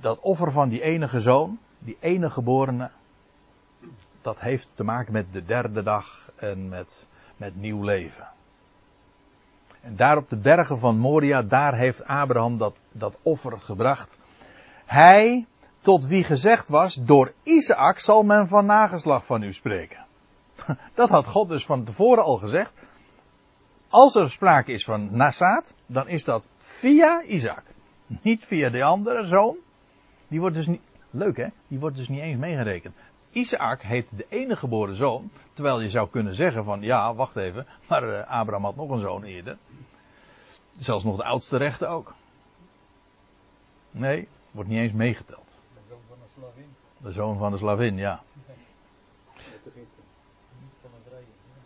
dat 0.00 0.20
offer 0.20 0.52
van 0.52 0.68
die 0.68 0.82
enige 0.82 1.20
zoon, 1.20 1.58
die 1.78 1.96
enige 2.00 2.32
geborene, 2.32 2.90
dat 4.20 4.40
heeft 4.40 4.68
te 4.74 4.84
maken 4.84 5.12
met 5.12 5.32
de 5.32 5.44
derde 5.44 5.82
dag 5.82 6.30
en 6.36 6.68
met, 6.68 7.06
met 7.36 7.56
nieuw 7.56 7.82
leven. 7.82 8.28
En 9.80 9.96
daar 9.96 10.16
op 10.16 10.28
de 10.28 10.36
bergen 10.36 10.78
van 10.78 10.98
Moria, 10.98 11.42
daar 11.42 11.74
heeft 11.74 12.04
Abraham 12.04 12.58
dat, 12.58 12.82
dat 12.92 13.16
offer 13.22 13.60
gebracht. 13.60 14.18
Hij, 14.86 15.46
tot 15.78 16.06
wie 16.06 16.24
gezegd 16.24 16.68
was, 16.68 16.94
door 16.94 17.32
Isaac 17.42 17.98
zal 17.98 18.22
men 18.22 18.48
van 18.48 18.66
nageslag 18.66 19.24
van 19.24 19.42
u 19.42 19.52
spreken. 19.52 20.06
Dat 20.94 21.08
had 21.08 21.26
God 21.26 21.48
dus 21.48 21.66
van 21.66 21.84
tevoren 21.84 22.24
al 22.24 22.36
gezegd. 22.36 22.72
Als 23.88 24.14
er 24.14 24.30
sprake 24.30 24.72
is 24.72 24.84
van 24.84 25.16
nazaat, 25.16 25.74
dan 25.86 26.08
is 26.08 26.24
dat 26.24 26.48
via 26.78 27.22
Isaac. 27.22 27.62
Niet 28.06 28.44
via 28.44 28.70
de 28.70 28.82
andere 28.82 29.26
zoon. 29.26 29.56
Die 30.28 30.40
wordt 30.40 30.56
dus 30.56 30.66
niet, 30.66 30.80
leuk 31.10 31.36
hè, 31.36 31.46
die 31.68 31.78
wordt 31.78 31.96
dus 31.96 32.08
niet 32.08 32.20
eens 32.20 32.38
meegerekend. 32.38 32.94
Isaac 33.30 33.82
heet 33.82 34.08
de 34.16 34.26
enige 34.28 34.58
geboren 34.58 34.94
zoon. 34.94 35.30
Terwijl 35.52 35.80
je 35.80 35.90
zou 35.90 36.08
kunnen 36.08 36.34
zeggen 36.34 36.64
van 36.64 36.80
ja, 36.80 37.14
wacht 37.14 37.36
even. 37.36 37.66
Maar 37.88 38.08
uh, 38.08 38.30
Abraham 38.30 38.64
had 38.64 38.76
nog 38.76 38.90
een 38.90 39.00
zoon 39.00 39.24
eerder. 39.24 39.58
Zelfs 40.76 41.04
nog 41.04 41.16
de 41.16 41.24
oudste 41.24 41.56
rechter 41.56 41.88
ook. 41.88 42.14
Nee, 43.90 44.28
wordt 44.50 44.68
niet 44.68 44.78
eens 44.78 44.92
meegeteld. 44.92 45.56
De 45.74 45.80
zoon 45.88 46.00
van 46.08 46.18
een 46.22 46.28
slavin. 46.34 46.74
De 46.98 47.12
zoon 47.12 47.38
van 47.38 47.50
de 47.50 47.58
slavin, 47.58 47.96
ja. 47.96 48.22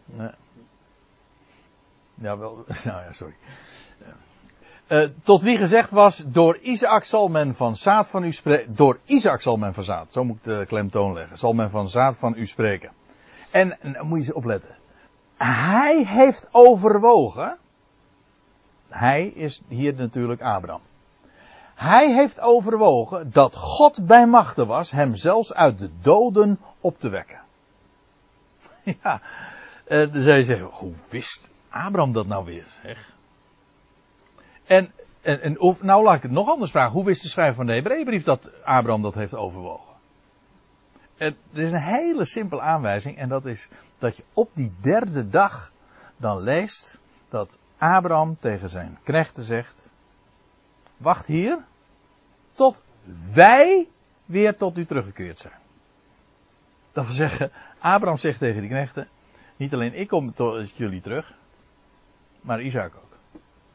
Nee. 0.04 0.30
Ja, 2.14 2.38
wel. 2.38 2.64
Nou 2.84 3.02
ja, 3.02 3.12
sorry. 3.12 3.34
Uh, 4.92 5.08
tot 5.22 5.42
wie 5.42 5.56
gezegd 5.56 5.90
was, 5.90 6.24
door 6.26 6.56
Isaac 6.56 7.04
zal 7.04 7.28
men 7.28 7.54
van 7.54 7.76
zaad 7.76 8.08
van 8.08 8.24
u 8.24 8.32
spreken. 8.32 8.74
Door 8.74 8.98
Isaac 9.04 9.40
zal 9.40 9.56
men 9.56 9.74
van 9.74 9.84
zaad, 9.84 10.12
zo 10.12 10.24
moet 10.24 10.36
ik 10.36 10.42
de 10.42 10.64
klemtoon 10.66 11.12
leggen. 11.12 11.38
Zal 11.38 11.52
men 11.52 11.70
van 11.70 11.88
zaad 11.88 12.16
van 12.16 12.34
u 12.36 12.46
spreken. 12.46 12.92
En, 13.50 13.80
en 13.80 13.96
moet 14.00 14.08
je 14.08 14.14
eens 14.14 14.32
opletten. 14.32 14.76
Hij 15.36 16.04
heeft 16.06 16.48
overwogen. 16.50 17.58
Hij 18.88 19.26
is 19.26 19.62
hier 19.68 19.94
natuurlijk 19.94 20.40
Abraham. 20.40 20.80
Hij 21.74 22.14
heeft 22.14 22.40
overwogen 22.40 23.30
dat 23.32 23.56
God 23.56 24.06
bij 24.06 24.26
machten 24.26 24.66
was 24.66 24.90
hem 24.90 25.14
zelfs 25.14 25.54
uit 25.54 25.78
de 25.78 25.90
doden 26.02 26.58
op 26.80 26.98
te 26.98 27.08
wekken. 27.08 27.40
Ja, 29.02 29.20
dan 29.88 30.22
zou 30.22 30.36
je 30.36 30.44
zeggen, 30.44 30.66
hoe 30.66 30.94
wist 31.10 31.48
Abraham 31.68 32.12
dat 32.12 32.26
nou 32.26 32.44
weer? 32.44 32.66
Zeg? 32.82 33.11
En, 34.64 34.92
en, 35.20 35.40
en 35.40 35.76
nou 35.80 36.02
laat 36.04 36.16
ik 36.16 36.22
het 36.22 36.30
nog 36.30 36.48
anders 36.48 36.70
vragen. 36.70 36.92
Hoe 36.92 37.04
wist 37.04 37.22
de 37.22 37.28
schrijver 37.28 37.54
van 37.54 37.66
de 37.66 37.72
Hebreeënbrief 37.72 38.24
dat 38.24 38.64
Abraham 38.64 39.02
dat 39.02 39.14
heeft 39.14 39.34
overwogen? 39.34 39.92
En 41.16 41.36
er 41.52 41.62
is 41.62 41.72
een 41.72 41.82
hele 41.82 42.24
simpele 42.24 42.60
aanwijzing 42.60 43.16
en 43.16 43.28
dat 43.28 43.46
is 43.46 43.68
dat 43.98 44.16
je 44.16 44.24
op 44.32 44.50
die 44.54 44.72
derde 44.80 45.28
dag 45.28 45.72
dan 46.16 46.42
leest 46.42 47.00
dat 47.28 47.58
Abraham 47.78 48.38
tegen 48.38 48.68
zijn 48.68 48.98
knechten 49.02 49.44
zegt, 49.44 49.92
wacht 50.96 51.26
hier 51.26 51.64
tot 52.52 52.84
wij 53.34 53.88
weer 54.24 54.56
tot 54.56 54.78
u 54.78 54.84
teruggekeerd 54.84 55.38
zijn. 55.38 55.60
Dat 56.92 57.04
wil 57.04 57.14
zeggen, 57.14 57.50
Abraham 57.78 58.16
zegt 58.16 58.38
tegen 58.38 58.60
die 58.60 58.70
knechten, 58.70 59.08
niet 59.56 59.72
alleen 59.72 59.94
ik 59.94 60.08
kom 60.08 60.32
tot 60.32 60.70
jullie 60.70 61.00
terug, 61.00 61.34
maar 62.40 62.62
Isaac 62.62 62.94
ook. 62.96 63.16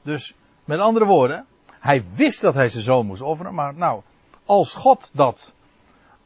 Dus 0.01 0.35
met 0.67 0.79
andere 0.79 1.05
woorden, 1.05 1.45
hij 1.79 2.03
wist 2.15 2.41
dat 2.41 2.53
hij 2.53 2.69
zijn 2.69 2.83
zoon 2.83 3.05
moest 3.05 3.21
offeren, 3.21 3.53
maar 3.53 3.73
nou, 3.73 4.01
als 4.45 4.73
God 4.73 5.11
dat 5.13 5.55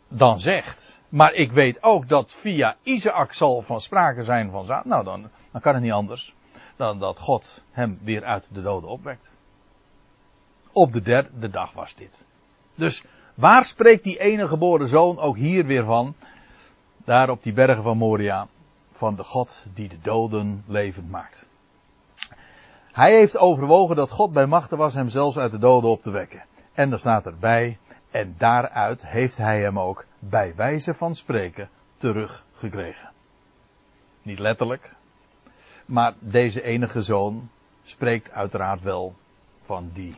dan 0.07 0.39
zegt, 0.39 1.01
maar 1.09 1.33
ik 1.33 1.51
weet 1.51 1.83
ook 1.83 2.07
dat 2.07 2.33
via 2.33 2.75
Isaac 2.83 3.33
zal 3.33 3.61
van 3.61 3.81
sprake 3.81 4.23
zijn 4.23 4.51
van 4.51 4.65
zaad, 4.65 4.85
nou 4.85 5.03
dan, 5.03 5.29
dan 5.51 5.61
kan 5.61 5.73
het 5.73 5.83
niet 5.83 5.91
anders 5.91 6.35
dan 6.75 6.99
dat 6.99 7.19
God 7.19 7.63
hem 7.71 7.99
weer 8.03 8.23
uit 8.23 8.49
de 8.53 8.61
doden 8.61 8.89
opwekt. 8.89 9.31
Op 10.71 10.91
de 10.91 11.01
derde 11.01 11.49
dag 11.49 11.73
was 11.73 11.95
dit. 11.95 12.25
Dus 12.75 13.03
waar 13.35 13.65
spreekt 13.65 14.03
die 14.03 14.19
ene 14.19 14.47
geboren 14.47 14.87
zoon 14.87 15.19
ook 15.19 15.37
hier 15.37 15.65
weer 15.65 15.83
van? 15.83 16.15
Daar 16.97 17.29
op 17.29 17.43
die 17.43 17.53
bergen 17.53 17.83
van 17.83 17.97
Moria, 17.97 18.47
van 18.91 19.15
de 19.15 19.23
God 19.23 19.65
die 19.73 19.89
de 19.89 19.99
doden 20.01 20.63
levend 20.67 21.09
maakt. 21.09 21.49
Hij 22.91 23.15
heeft 23.15 23.37
overwogen 23.37 23.95
dat 23.95 24.09
God 24.09 24.33
bij 24.33 24.45
machten 24.45 24.77
was 24.77 24.93
hem 24.93 25.09
zelfs 25.09 25.37
uit 25.37 25.51
de 25.51 25.57
doden 25.57 25.89
op 25.89 26.01
te 26.01 26.11
wekken. 26.11 26.43
En 26.73 26.89
dan 26.89 26.99
staat 26.99 27.25
erbij, 27.25 27.77
en 28.11 28.35
daaruit 28.37 29.05
heeft 29.05 29.37
hij 29.37 29.61
hem 29.61 29.79
ook 29.79 30.05
bij 30.19 30.55
wijze 30.55 30.93
van 30.93 31.15
spreken 31.15 31.69
teruggekregen. 31.97 33.09
Niet 34.21 34.39
letterlijk, 34.39 34.91
maar 35.85 36.13
deze 36.19 36.61
enige 36.61 37.01
zoon 37.01 37.49
spreekt 37.83 38.31
uiteraard 38.31 38.81
wel 38.81 39.15
van 39.61 39.89
die 39.93 40.15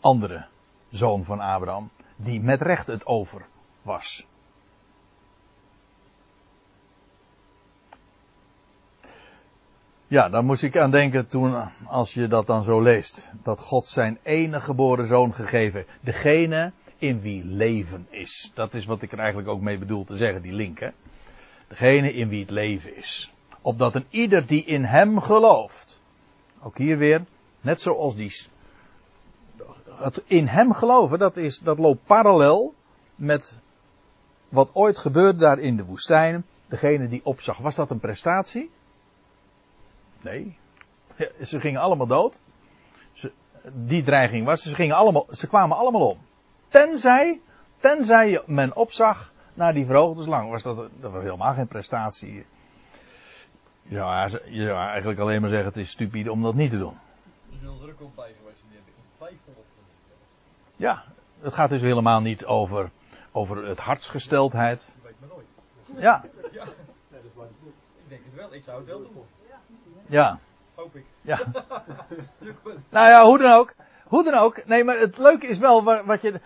andere 0.00 0.46
zoon 0.90 1.24
van 1.24 1.40
Abraham, 1.40 1.90
die 2.16 2.40
met 2.40 2.60
recht 2.60 2.86
het 2.86 3.06
over 3.06 3.46
was. 3.82 4.26
Ja, 10.12 10.28
daar 10.28 10.44
moest 10.44 10.62
ik 10.62 10.76
aan 10.76 10.90
denken 10.90 11.28
toen, 11.28 11.68
als 11.86 12.14
je 12.14 12.26
dat 12.26 12.46
dan 12.46 12.62
zo 12.62 12.80
leest. 12.82 13.30
Dat 13.42 13.60
God 13.60 13.86
zijn 13.86 14.18
enige 14.22 14.64
geboren 14.64 15.06
zoon 15.06 15.34
gegeven. 15.34 15.86
Degene 16.00 16.72
in 16.98 17.20
wie 17.20 17.44
leven 17.44 18.06
is. 18.10 18.50
Dat 18.54 18.74
is 18.74 18.84
wat 18.84 19.02
ik 19.02 19.12
er 19.12 19.18
eigenlijk 19.18 19.48
ook 19.48 19.60
mee 19.60 19.78
bedoel 19.78 20.04
te 20.04 20.16
zeggen, 20.16 20.42
die 20.42 20.52
link. 20.52 20.80
Hè? 20.80 20.88
Degene 21.68 22.12
in 22.12 22.28
wie 22.28 22.40
het 22.40 22.50
leven 22.50 22.96
is. 22.96 23.32
Opdat 23.62 23.94
een 23.94 24.06
ieder 24.10 24.46
die 24.46 24.64
in 24.64 24.84
hem 24.84 25.20
gelooft. 25.20 26.02
Ook 26.62 26.78
hier 26.78 26.98
weer, 26.98 27.24
net 27.60 27.80
zoals 27.80 28.14
die. 28.14 28.46
Het 29.86 30.22
in 30.26 30.46
hem 30.46 30.72
geloven, 30.72 31.18
dat, 31.18 31.36
is, 31.36 31.58
dat 31.58 31.78
loopt 31.78 32.04
parallel 32.04 32.74
met 33.14 33.60
wat 34.48 34.70
ooit 34.72 34.98
gebeurde 34.98 35.38
daar 35.38 35.58
in 35.58 35.76
de 35.76 35.84
woestijn. 35.84 36.44
Degene 36.66 37.08
die 37.08 37.24
opzag. 37.24 37.58
Was 37.58 37.74
dat 37.74 37.90
een 37.90 38.00
prestatie? 38.00 38.70
Nee. 40.22 40.56
Ze 41.40 41.60
gingen 41.60 41.80
allemaal 41.80 42.06
dood. 42.06 42.40
Ze, 43.12 43.32
die 43.72 44.02
dreiging 44.02 44.46
was, 44.46 44.62
ze, 44.62 44.74
gingen 44.74 44.96
allemaal, 44.96 45.26
ze 45.30 45.48
kwamen 45.48 45.76
allemaal 45.76 46.08
om. 46.08 46.18
Tenzij, 46.68 47.40
tenzij 47.76 48.42
men 48.46 48.76
opzag 48.76 49.32
naar 49.54 49.72
die 49.72 49.86
verhoogde 49.86 50.22
slang. 50.22 50.50
Was 50.50 50.62
dat, 50.62 50.76
dat 51.00 51.12
was 51.12 51.22
helemaal 51.22 51.54
geen 51.54 51.68
prestatie. 51.68 52.46
Ja, 53.82 54.24
je 54.44 54.64
zou 54.64 54.78
eigenlijk 54.78 55.20
alleen 55.20 55.40
maar 55.40 55.50
zeggen: 55.50 55.68
het 55.68 55.76
is 55.76 55.90
stupide 55.90 56.30
om 56.32 56.42
dat 56.42 56.54
niet 56.54 56.70
te 56.70 56.78
doen. 56.78 56.98
Er 57.50 57.58
zullen 57.58 57.82
er 57.82 57.88
ook 57.88 58.00
op 58.00 58.16
bij 58.16 58.34
geweest 58.38 58.62
die 58.68 58.76
hebben 58.76 58.94
twijfel 59.12 59.64
Ja, 60.76 61.04
het 61.40 61.52
gaat 61.52 61.68
dus 61.68 61.80
helemaal 61.80 62.20
niet 62.20 62.44
over, 62.44 62.90
over 63.32 63.66
het 63.66 63.78
hartsgesteldheid. 63.78 64.92
Je 64.94 65.06
weet 65.06 65.14
maar 65.20 65.28
nooit. 65.28 65.46
Ja. 66.02 66.24
Ja. 66.52 66.64
Nee, 67.08 67.20
dat 67.22 67.44
is 67.44 67.72
Ik 68.02 68.08
denk 68.08 68.20
het 68.24 68.34
wel, 68.34 68.54
ik 68.54 68.62
zou 68.62 68.78
het 68.78 68.86
wel 68.86 68.98
doen. 68.98 69.24
Ja. 70.06 70.38
Hoop 70.74 70.96
ik. 70.96 71.04
Ja. 71.20 71.40
nou 72.90 73.08
ja, 73.08 73.24
hoe 73.24 73.38
dan 73.38 73.52
ook. 73.52 73.74
Hoe 74.04 74.24
dan 74.24 74.34
ook. 74.34 74.66
Nee, 74.66 74.84
maar 74.84 74.98
het 74.98 75.18
leuke 75.18 75.46
is 75.46 75.58
wel 75.58 75.84
wat 75.84 76.22
je. 76.22 76.40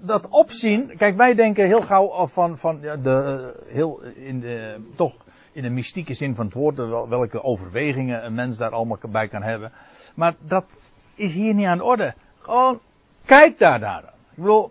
Dat 0.00 0.28
opzien. 0.28 0.96
Kijk, 0.96 1.16
wij 1.16 1.34
denken 1.34 1.66
heel 1.66 1.80
gauw 1.80 2.26
van. 2.26 2.58
van 2.58 2.80
de, 2.80 3.54
heel 3.66 4.00
in 4.00 4.40
de, 4.40 4.80
toch 4.96 5.14
in 5.52 5.62
de 5.62 5.70
mystieke 5.70 6.14
zin 6.14 6.34
van 6.34 6.44
het 6.44 6.54
woord. 6.54 6.76
Welke 7.08 7.42
overwegingen 7.42 8.24
een 8.24 8.34
mens 8.34 8.56
daar 8.56 8.70
allemaal 8.70 8.98
bij 9.08 9.28
kan 9.28 9.42
hebben. 9.42 9.72
Maar 10.14 10.34
dat 10.40 10.80
is 11.14 11.34
hier 11.34 11.54
niet 11.54 11.66
aan 11.66 11.78
de 11.78 11.84
orde. 11.84 12.14
Gewoon, 12.38 12.80
kijk 13.24 13.58
daar 13.58 13.78
naar. 13.78 14.02
Ik 14.02 14.36
bedoel, 14.36 14.70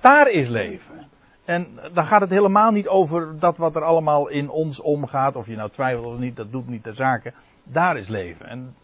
daar 0.00 0.30
is 0.30 0.48
leven. 0.48 1.09
En 1.50 1.78
dan 1.92 2.06
gaat 2.06 2.20
het 2.20 2.30
helemaal 2.30 2.70
niet 2.70 2.88
over 2.88 3.38
dat 3.38 3.56
wat 3.56 3.76
er 3.76 3.82
allemaal 3.82 4.28
in 4.28 4.50
ons 4.50 4.80
omgaat. 4.80 5.36
Of 5.36 5.46
je 5.46 5.56
nou 5.56 5.70
twijfelt 5.70 6.06
of 6.06 6.18
niet, 6.18 6.36
dat 6.36 6.52
doet 6.52 6.68
niet 6.68 6.84
de 6.84 6.92
zaken. 6.92 7.34
Daar 7.62 7.96
is 7.96 8.08
leven. 8.08 8.46
En 8.46 8.76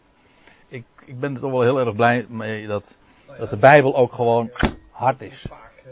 ik, 0.67 0.85
ik 1.05 1.19
ben 1.19 1.33
er 1.33 1.39
toch 1.39 1.51
wel 1.51 1.61
heel 1.61 1.79
erg 1.79 1.95
blij 1.95 2.25
mee 2.29 2.67
dat, 2.67 2.97
Nou 3.27 3.39
dat 3.39 3.49
de 3.49 3.57
Bijbel 3.57 3.95
ook 3.95 4.13
gewoon 4.13 4.49
hard 4.91 5.21
is. 5.21 5.45
Vaak 5.49 5.83
eh, 5.85 5.91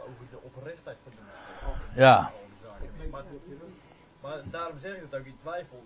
over 0.00 0.24
de 0.30 0.38
oprechtheid 0.42 0.96
van 1.02 1.12
die 1.12 1.20
mensen. 1.24 2.02
Ja. 2.02 2.30
Maar, 3.10 3.22
maar 4.20 4.38
daarom 4.50 4.78
zeg 4.78 4.94
ik 4.94 5.10
dat 5.10 5.20
ook 5.20 5.26
in 5.26 5.36
twijfel. 5.40 5.82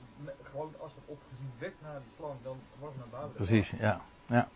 Gewoon 0.51 0.75
als 0.81 0.93
er 0.93 1.03
opgezien 1.07 1.53
werd 1.59 1.75
naar 1.83 2.01
die 2.05 2.13
slang, 2.17 2.35
dan 2.43 2.57
wordt 2.79 2.95
het 2.95 3.11
naar 3.11 3.21
buiten. 3.21 3.45
Precies, 3.45 3.71
ja. 3.71 4.01
ja. 4.27 4.49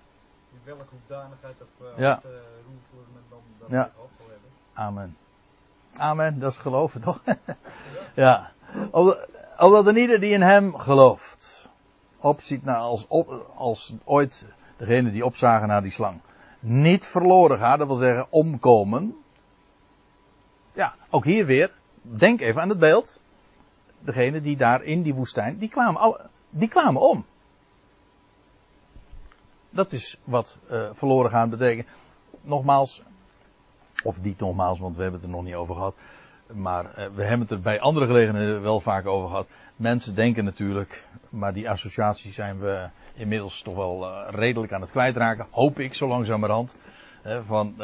In 0.53 0.61
welke 0.65 0.85
hoedanigheid 0.91 1.55
of 1.61 1.87
uh, 1.87 1.99
Ja. 1.99 2.09
ja. 2.09 2.21
roervoer 2.67 3.12
men 3.12 3.23
dan 3.29 3.41
dat 3.59 3.71
Ja. 3.71 3.91
zal 3.97 4.27
hebben. 4.29 4.51
Amen. 4.73 5.17
Amen, 5.97 6.38
dat 6.38 6.53
is 6.53 6.59
geloven 6.59 7.01
toch? 7.01 7.23
ja. 8.15 8.51
Opdat 9.59 9.87
een 9.87 9.97
ieder 9.97 10.21
die 10.21 10.33
in 10.33 10.43
hem 10.43 10.77
gelooft, 10.77 11.69
opziet 12.19 12.65
naar 12.65 12.77
als, 12.77 13.07
op, 13.09 13.47
als 13.55 13.95
ooit 14.05 14.47
degene 14.77 15.11
die 15.11 15.25
opzagen 15.25 15.69
naar 15.69 15.83
die 15.83 15.91
slang, 15.91 16.21
niet 16.61 17.07
verloren 17.07 17.59
gaat, 17.59 17.79
dat 17.79 17.87
wil 17.87 17.97
zeggen 17.97 18.27
omkomen. 18.31 19.17
Ja, 20.73 20.95
ook 21.11 21.25
hier 21.25 21.47
weer, 21.47 21.71
denk 22.03 22.41
even 22.41 22.61
aan 22.61 22.69
het 22.69 22.79
beeld. 22.79 23.21
Degene 23.99 24.41
die 24.41 24.57
daar 24.57 24.83
in 24.83 25.03
die 25.03 25.15
woestijn, 25.15 25.59
die 25.59 25.69
kwamen, 25.69 26.01
al, 26.01 26.21
die 26.51 26.69
kwamen 26.69 27.03
om. 27.03 27.25
Dat 29.73 29.93
is 29.93 30.19
wat 30.25 30.59
eh, 30.69 30.89
verloren 30.93 31.31
gaan 31.31 31.51
betekent. 31.51 31.89
Nogmaals, 32.41 33.03
of 34.05 34.23
niet 34.23 34.39
nogmaals, 34.39 34.81
want 34.81 34.97
we 34.97 35.03
hebben 35.03 35.21
het 35.21 35.29
er 35.31 35.37
nog 35.37 35.45
niet 35.45 35.55
over 35.55 35.75
gehad. 35.75 35.95
Maar 36.53 36.95
eh, 36.95 37.07
we 37.15 37.23
hebben 37.23 37.41
het 37.41 37.51
er 37.51 37.61
bij 37.61 37.81
andere 37.81 38.07
gelegenheden 38.07 38.63
wel 38.63 38.81
vaak 38.81 39.07
over 39.07 39.29
gehad. 39.29 39.49
Mensen 39.77 40.15
denken 40.15 40.45
natuurlijk, 40.45 41.07
maar 41.29 41.53
die 41.53 41.71
associatie 41.71 42.33
zijn 42.33 42.59
we 42.59 42.89
inmiddels 43.15 43.63
toch 43.63 43.75
wel 43.75 44.07
eh, 44.07 44.29
redelijk 44.31 44.73
aan 44.73 44.81
het 44.81 44.91
kwijtraken. 44.91 45.47
Hoop 45.51 45.79
ik 45.79 45.95
zo 45.95 46.09
langzamerhand. 46.09 46.75
Hè, 47.23 47.43
van 47.45 47.75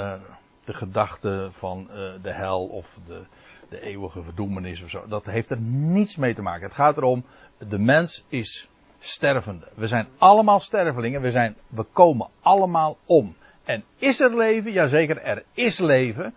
de 0.64 0.74
gedachte 0.74 1.48
van 1.50 1.88
de 2.22 2.32
hel 2.32 2.66
of 2.66 2.98
de, 3.06 3.22
de 3.68 3.80
eeuwige 3.80 4.22
verdoemenis 4.22 4.82
of 4.82 4.90
zo. 4.90 5.06
Dat 5.06 5.26
heeft 5.26 5.50
er 5.50 5.60
niets 5.60 6.16
mee 6.16 6.34
te 6.34 6.42
maken. 6.42 6.62
Het 6.62 6.74
gaat 6.74 6.96
erom, 6.96 7.24
de 7.68 7.78
mens 7.78 8.24
is 8.28 8.68
stervende. 8.98 9.68
We 9.74 9.86
zijn 9.86 10.08
allemaal 10.18 10.60
stervelingen. 10.60 11.20
We, 11.20 11.30
zijn, 11.30 11.56
we 11.68 11.82
komen 11.82 12.28
allemaal 12.40 12.96
om. 13.06 13.36
En 13.64 13.84
is 13.96 14.20
er 14.20 14.36
leven? 14.36 14.72
Jazeker, 14.72 15.22
er 15.22 15.44
is 15.52 15.78
leven. 15.78 16.34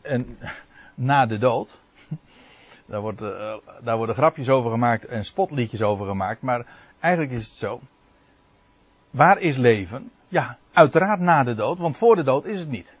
En 0.00 0.38
na 0.94 1.26
de 1.26 1.38
dood. 1.38 1.80
Daar, 2.86 3.00
wordt, 3.00 3.22
eh, 3.22 3.54
daar 3.82 3.96
worden 3.96 4.14
grapjes 4.14 4.48
over 4.48 4.70
gemaakt 4.70 5.04
en 5.04 5.24
spotliedjes 5.24 5.82
over 5.82 6.06
gemaakt. 6.06 6.42
Maar 6.42 6.66
eigenlijk 7.00 7.32
is 7.32 7.44
het 7.44 7.56
zo. 7.56 7.80
Waar 9.10 9.38
is 9.38 9.56
leven? 9.56 10.10
Ja, 10.28 10.58
uiteraard 10.72 11.20
na 11.20 11.42
de 11.42 11.54
dood, 11.54 11.78
want 11.78 11.96
voor 11.96 12.16
de 12.16 12.22
dood 12.22 12.44
is 12.44 12.58
het 12.58 12.68
niet. 12.68 12.96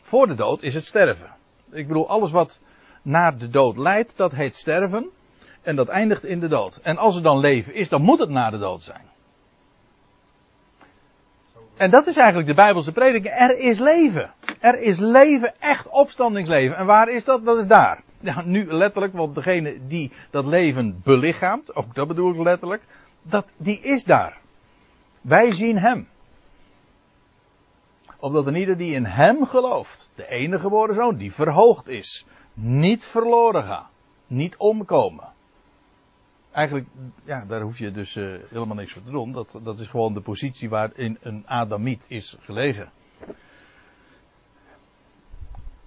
Voor 0.00 0.26
de 0.26 0.34
dood 0.34 0.62
is 0.62 0.74
het 0.74 0.84
sterven. 0.84 1.30
Ik 1.70 1.86
bedoel, 1.86 2.08
alles 2.08 2.32
wat 2.32 2.60
naar 3.02 3.38
de 3.38 3.48
dood 3.48 3.76
leidt, 3.76 4.16
dat 4.16 4.32
heet 4.32 4.56
sterven. 4.56 5.10
En 5.62 5.76
dat 5.76 5.88
eindigt 5.88 6.24
in 6.24 6.40
de 6.40 6.48
dood. 6.48 6.80
En 6.82 6.96
als 6.96 7.16
er 7.16 7.22
dan 7.22 7.38
leven 7.38 7.74
is, 7.74 7.88
dan 7.88 8.02
moet 8.02 8.18
het 8.18 8.30
na 8.30 8.50
de 8.50 8.58
dood 8.58 8.82
zijn. 8.82 9.10
En 11.76 11.90
dat 11.90 12.06
is 12.06 12.16
eigenlijk 12.16 12.48
de 12.48 12.54
Bijbelse 12.54 12.92
prediking. 12.92 13.34
Er 13.34 13.58
is 13.58 13.78
leven. 13.78 14.30
Er 14.60 14.78
is 14.78 14.98
leven, 14.98 15.54
echt 15.58 15.88
opstandingsleven. 15.88 16.76
En 16.76 16.86
waar 16.86 17.08
is 17.08 17.24
dat? 17.24 17.44
Dat 17.44 17.58
is 17.58 17.66
daar. 17.66 18.02
Ja, 18.20 18.42
nu 18.44 18.72
letterlijk, 18.72 19.12
want 19.12 19.34
degene 19.34 19.86
die 19.86 20.12
dat 20.30 20.46
leven 20.46 21.00
belichaamt, 21.04 21.76
ook 21.76 21.94
dat 21.94 22.08
bedoel 22.08 22.32
ik 22.32 22.40
letterlijk, 22.40 22.82
dat, 23.22 23.52
die 23.56 23.80
is 23.80 24.04
daar. 24.04 24.38
Wij 25.20 25.52
zien 25.52 25.78
hem. 25.78 26.08
Opdat 28.18 28.46
een 28.46 28.54
ieder 28.54 28.76
die 28.76 28.94
in 28.94 29.04
hem 29.04 29.46
gelooft, 29.46 30.12
de 30.14 30.28
enige 30.28 30.62
geboren 30.62 30.94
zoon, 30.94 31.16
die 31.16 31.32
verhoogd 31.32 31.88
is, 31.88 32.26
niet 32.54 33.06
verloren 33.06 33.64
gaat, 33.64 33.90
niet 34.26 34.56
omkomen. 34.56 35.32
Eigenlijk, 36.52 36.86
ja, 37.24 37.44
daar 37.48 37.60
hoef 37.60 37.78
je 37.78 37.90
dus 37.90 38.16
uh, 38.16 38.38
helemaal 38.48 38.76
niks 38.76 38.92
voor 38.92 39.02
te 39.02 39.10
doen. 39.10 39.32
Dat, 39.32 39.60
dat 39.62 39.78
is 39.78 39.86
gewoon 39.86 40.14
de 40.14 40.20
positie 40.20 40.68
waarin 40.68 41.18
een 41.20 41.42
Adamiet 41.46 42.04
is 42.08 42.36
gelegen. 42.40 42.90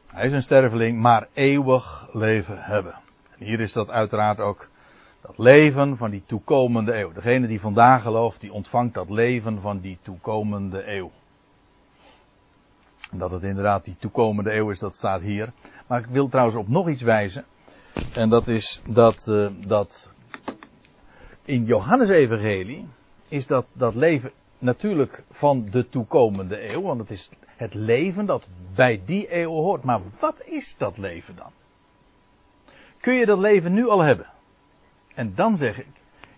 Hij 0.07 0.25
is 0.25 0.31
een 0.31 0.41
sterveling, 0.41 1.01
maar 1.01 1.27
eeuwig 1.33 2.07
leven 2.11 2.63
hebben. 2.63 2.93
En 3.37 3.45
hier 3.45 3.59
is 3.59 3.73
dat 3.73 3.89
uiteraard 3.89 4.39
ook 4.39 4.69
dat 5.21 5.37
leven 5.37 5.97
van 5.97 6.09
die 6.09 6.23
toekomende 6.25 6.93
eeuw. 6.93 7.11
Degene 7.11 7.47
die 7.47 7.59
vandaag 7.59 8.01
gelooft, 8.01 8.41
die 8.41 8.53
ontvangt 8.53 8.93
dat 8.93 9.09
leven 9.09 9.61
van 9.61 9.79
die 9.79 9.97
toekomende 10.01 10.95
eeuw. 10.95 11.11
En 13.11 13.17
dat 13.17 13.31
het 13.31 13.43
inderdaad 13.43 13.85
die 13.85 13.95
toekomende 13.95 14.55
eeuw 14.55 14.69
is, 14.69 14.79
dat 14.79 14.95
staat 14.95 15.21
hier. 15.21 15.51
Maar 15.87 15.99
ik 15.99 16.05
wil 16.05 16.27
trouwens 16.27 16.57
op 16.57 16.67
nog 16.67 16.89
iets 16.89 17.01
wijzen. 17.01 17.45
En 18.13 18.29
dat 18.29 18.47
is 18.47 18.81
dat, 18.87 19.27
uh, 19.29 19.47
dat 19.67 20.13
in 21.45 21.65
Johannes 21.65 22.09
Evangelie 22.09 22.87
is 23.29 23.47
dat, 23.47 23.65
dat 23.73 23.95
leven 23.95 24.31
natuurlijk 24.57 25.23
van 25.29 25.65
de 25.71 25.89
toekomende 25.89 26.71
eeuw. 26.71 26.81
Want 26.81 26.99
het 26.99 27.09
is 27.09 27.29
het 27.45 27.73
leven 27.73 28.25
dat 28.25 28.47
bij 28.75 29.01
die 29.05 29.35
eeuw 29.35 29.51
hoort. 29.51 29.83
Maar 29.83 29.99
wat 30.19 30.41
is 30.45 30.75
dat 30.77 30.97
leven 30.97 31.35
dan? 31.35 31.51
Kun 32.99 33.13
je 33.13 33.25
dat 33.25 33.39
leven 33.39 33.73
nu 33.73 33.87
al 33.87 34.01
hebben? 34.01 34.27
En 35.13 35.35
dan 35.35 35.57
zeg 35.57 35.79
ik, 35.79 35.87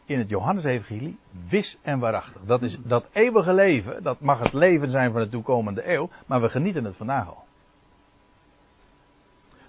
in 0.05 0.17
het 0.17 0.29
Johannes-evangelie, 0.29 1.17
wis 1.47 1.77
en 1.81 1.99
waarachtig. 1.99 2.41
Dat 2.45 2.61
is 2.61 2.77
dat 2.83 3.07
eeuwige 3.11 3.53
leven, 3.53 4.03
dat 4.03 4.19
mag 4.19 4.39
het 4.39 4.53
leven 4.53 4.91
zijn 4.91 5.11
van 5.11 5.21
de 5.21 5.29
toekomende 5.29 5.93
eeuw, 5.93 6.09
maar 6.25 6.41
we 6.41 6.49
genieten 6.49 6.83
het 6.83 6.95
vandaag 6.95 7.27
al. 7.27 7.43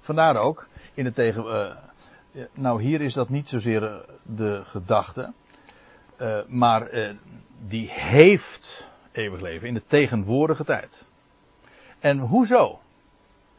Vandaar 0.01 0.37
ook, 0.37 0.69
in 0.95 1.05
het 1.05 1.15
tegen, 1.15 1.45
uh, 1.45 1.77
nou 2.53 2.83
hier 2.83 3.01
is 3.01 3.13
dat 3.13 3.29
niet 3.29 3.49
zozeer 3.49 3.83
uh, 3.83 3.97
de 4.23 4.65
gedachte, 4.65 5.33
uh, 6.21 6.39
maar 6.47 7.15
die 7.67 7.91
heeft 7.91 8.89
eeuwig 9.13 9.41
leven 9.41 9.69
in 9.69 9.75
de 9.75 9.83
tegenwoordige 9.87 10.65
tijd. 10.65 11.07
En 11.99 12.19
hoezo? 12.19 12.79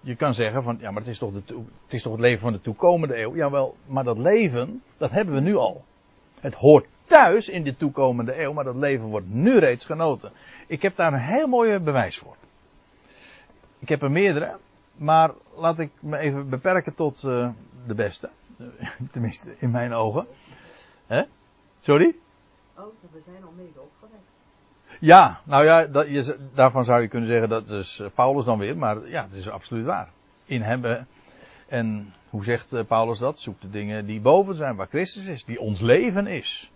Je 0.02 0.16
kan 0.16 0.34
zeggen 0.34 0.64
van, 0.64 0.78
ja, 0.80 0.92
maar 0.92 1.02
het 1.02 1.12
is 1.12 1.18
toch, 1.18 1.32
de, 1.32 1.42
het 1.84 1.94
is 1.94 2.02
toch 2.02 2.12
het 2.12 2.22
leven 2.22 2.40
van 2.40 2.52
de 2.52 2.62
toekomende 2.62 3.18
eeuw? 3.22 3.36
Jawel, 3.36 3.76
maar 3.86 4.04
dat 4.04 4.18
leven, 4.18 4.84
dat 4.98 5.12
hebben 5.12 5.34
we 5.34 5.42
nu 5.42 5.56
al. 5.56 5.84
Het 6.40 6.54
hoort 6.54 6.86
thuis 7.06 7.50
in 7.50 7.64
de 7.64 7.76
toekomende 7.76 8.42
eeuw, 8.42 8.54
maar 8.54 8.64
dat 8.64 8.76
leven 8.76 9.06
wordt 9.06 9.30
nu 9.30 9.58
reeds 9.58 9.86
genoten. 9.86 10.32
Ik 10.68 10.82
heb 10.82 10.96
daar 10.96 11.14
een 11.14 11.20
heel 11.20 11.48
mooi 11.48 11.80
bewijs 11.80 12.18
voor. 12.18 12.36
Ik 13.80 13.90
heb 13.90 14.02
er 14.02 14.12
meerdere, 14.12 14.58
maar 14.96 15.32
laat 15.56 15.80
ik 15.80 15.92
me 16.00 16.18
even 16.18 16.50
beperken 16.50 16.94
tot 16.94 17.22
de 17.22 17.96
beste. 17.96 18.30
Tenminste, 19.12 19.56
in 19.58 19.72
mijn 19.72 19.94
ogen. 19.94 20.28
Hè? 21.08 21.24
Sorry? 21.80 22.16
Oh, 22.78 22.86
we 23.12 23.22
zijn 23.26 23.44
al 23.44 23.54
mede 23.56 23.80
opgewekt. 23.80 24.24
Ja, 25.00 25.42
nou 25.44 25.64
ja, 25.64 25.86
dat, 25.86 26.08
je, 26.08 26.38
daarvan 26.54 26.86
zou 26.86 27.02
je 27.02 27.08
kunnen 27.08 27.30
zeggen 27.30 27.50
dat 27.50 27.70
is 27.70 28.02
Paulus 28.14 28.46
dan 28.46 28.60
weer, 28.60 28.78
maar 28.78 29.08
ja, 29.08 29.24
het 29.24 29.34
is 29.34 29.50
absoluut 29.50 29.86
waar. 29.86 30.10
In 30.46 30.62
hem, 30.62 31.06
en 31.68 32.14
hoe 32.30 32.44
zegt 32.44 32.74
uh, 32.74 32.84
Paulus 32.86 33.20
dat? 33.20 33.40
Zoek 33.40 33.62
de 33.62 33.70
dingen 33.70 34.06
die 34.06 34.22
boven 34.22 34.56
zijn, 34.56 34.76
waar 34.76 34.88
Christus 34.88 35.26
is, 35.26 35.46
die 35.46 35.60
ons 35.60 35.80
leven 35.80 36.28
is. 36.28 36.72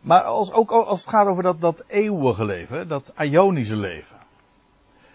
Maar 0.00 0.22
als, 0.22 0.52
ook 0.52 0.70
als 0.70 1.00
het 1.00 1.10
gaat 1.10 1.26
over 1.26 1.42
dat, 1.42 1.60
dat 1.60 1.84
eeuwige 1.86 2.44
leven, 2.44 2.88
dat 2.88 3.12
Ionische 3.18 3.76
leven. 3.76 4.16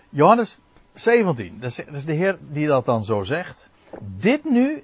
Johannes 0.09 0.59
17, 0.93 1.59
dat 1.59 1.69
is, 1.69 1.75
dat 1.75 1.95
is 1.95 2.05
de 2.05 2.13
Heer 2.13 2.37
die 2.41 2.67
dat 2.67 2.85
dan 2.85 3.05
zo 3.05 3.21
zegt. 3.23 3.69
Dit 4.01 4.43
nu, 4.43 4.83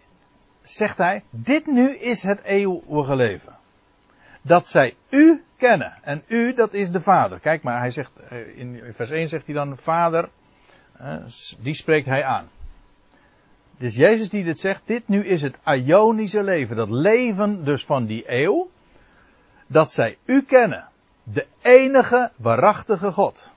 zegt 0.66 0.98
hij, 0.98 1.24
dit 1.30 1.66
nu 1.66 1.90
is 1.98 2.24
het 2.24 2.44
eeuwige 2.44 3.16
leven. 3.16 3.56
Dat 4.42 4.68
zij 4.68 4.96
u 5.10 5.44
kennen. 5.58 5.94
En 6.02 6.24
u, 6.28 6.54
dat 6.54 6.74
is 6.74 6.92
de 6.92 7.02
Vader. 7.02 7.40
Kijk 7.40 7.64
maar, 7.64 7.80
hij 7.80 7.92
zegt, 7.92 8.12
in 8.56 8.82
vers 8.94 9.10
1 9.10 9.28
zegt 9.28 9.46
hij 9.46 9.56
dan, 9.56 9.78
Vader, 9.78 10.30
die 11.60 11.74
spreekt 11.74 12.08
hij 12.08 12.24
aan. 12.24 12.50
Dus 13.78 13.96
Jezus 13.96 14.30
die 14.30 14.44
dit 14.44 14.60
zegt, 14.60 14.82
dit 14.86 15.08
nu 15.08 15.26
is 15.26 15.42
het 15.42 15.60
Ionische 15.66 16.44
leven. 16.44 16.76
Dat 16.76 16.90
leven 16.90 17.66
dus 17.66 17.86
van 17.86 18.06
die 18.06 18.24
eeuw. 18.28 18.70
Dat 19.68 19.92
zij 19.92 20.18
u 20.26 20.42
kennen. 20.42 20.88
De 21.24 21.46
enige 21.62 22.32
waarachtige 22.36 23.12
God. 23.12 23.50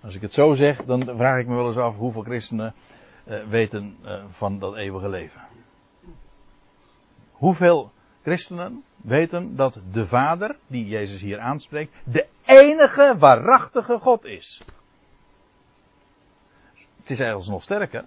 Als 0.00 0.14
ik 0.14 0.20
het 0.20 0.32
zo 0.32 0.52
zeg, 0.52 0.84
dan 0.84 1.04
vraag 1.04 1.40
ik 1.40 1.46
me 1.46 1.54
wel 1.54 1.66
eens 1.66 1.76
af 1.76 1.96
hoeveel 1.96 2.22
christenen 2.22 2.74
uh, 3.26 3.44
weten 3.48 3.96
uh, 4.04 4.24
van 4.30 4.58
dat 4.58 4.76
eeuwige 4.76 5.08
leven. 5.08 5.40
Hoeveel 7.44 7.92
christenen 8.22 8.84
weten 8.96 9.56
dat 9.56 9.80
de 9.92 10.06
Vader, 10.06 10.56
die 10.66 10.86
Jezus 10.86 11.20
hier 11.20 11.38
aanspreekt, 11.38 11.94
de 12.04 12.26
enige 12.44 13.14
waarachtige 13.18 13.98
God 13.98 14.24
is. 14.24 14.62
Het 16.74 17.10
is 17.10 17.18
eigenlijk 17.18 17.50
nog 17.50 17.62
sterker. 17.62 18.04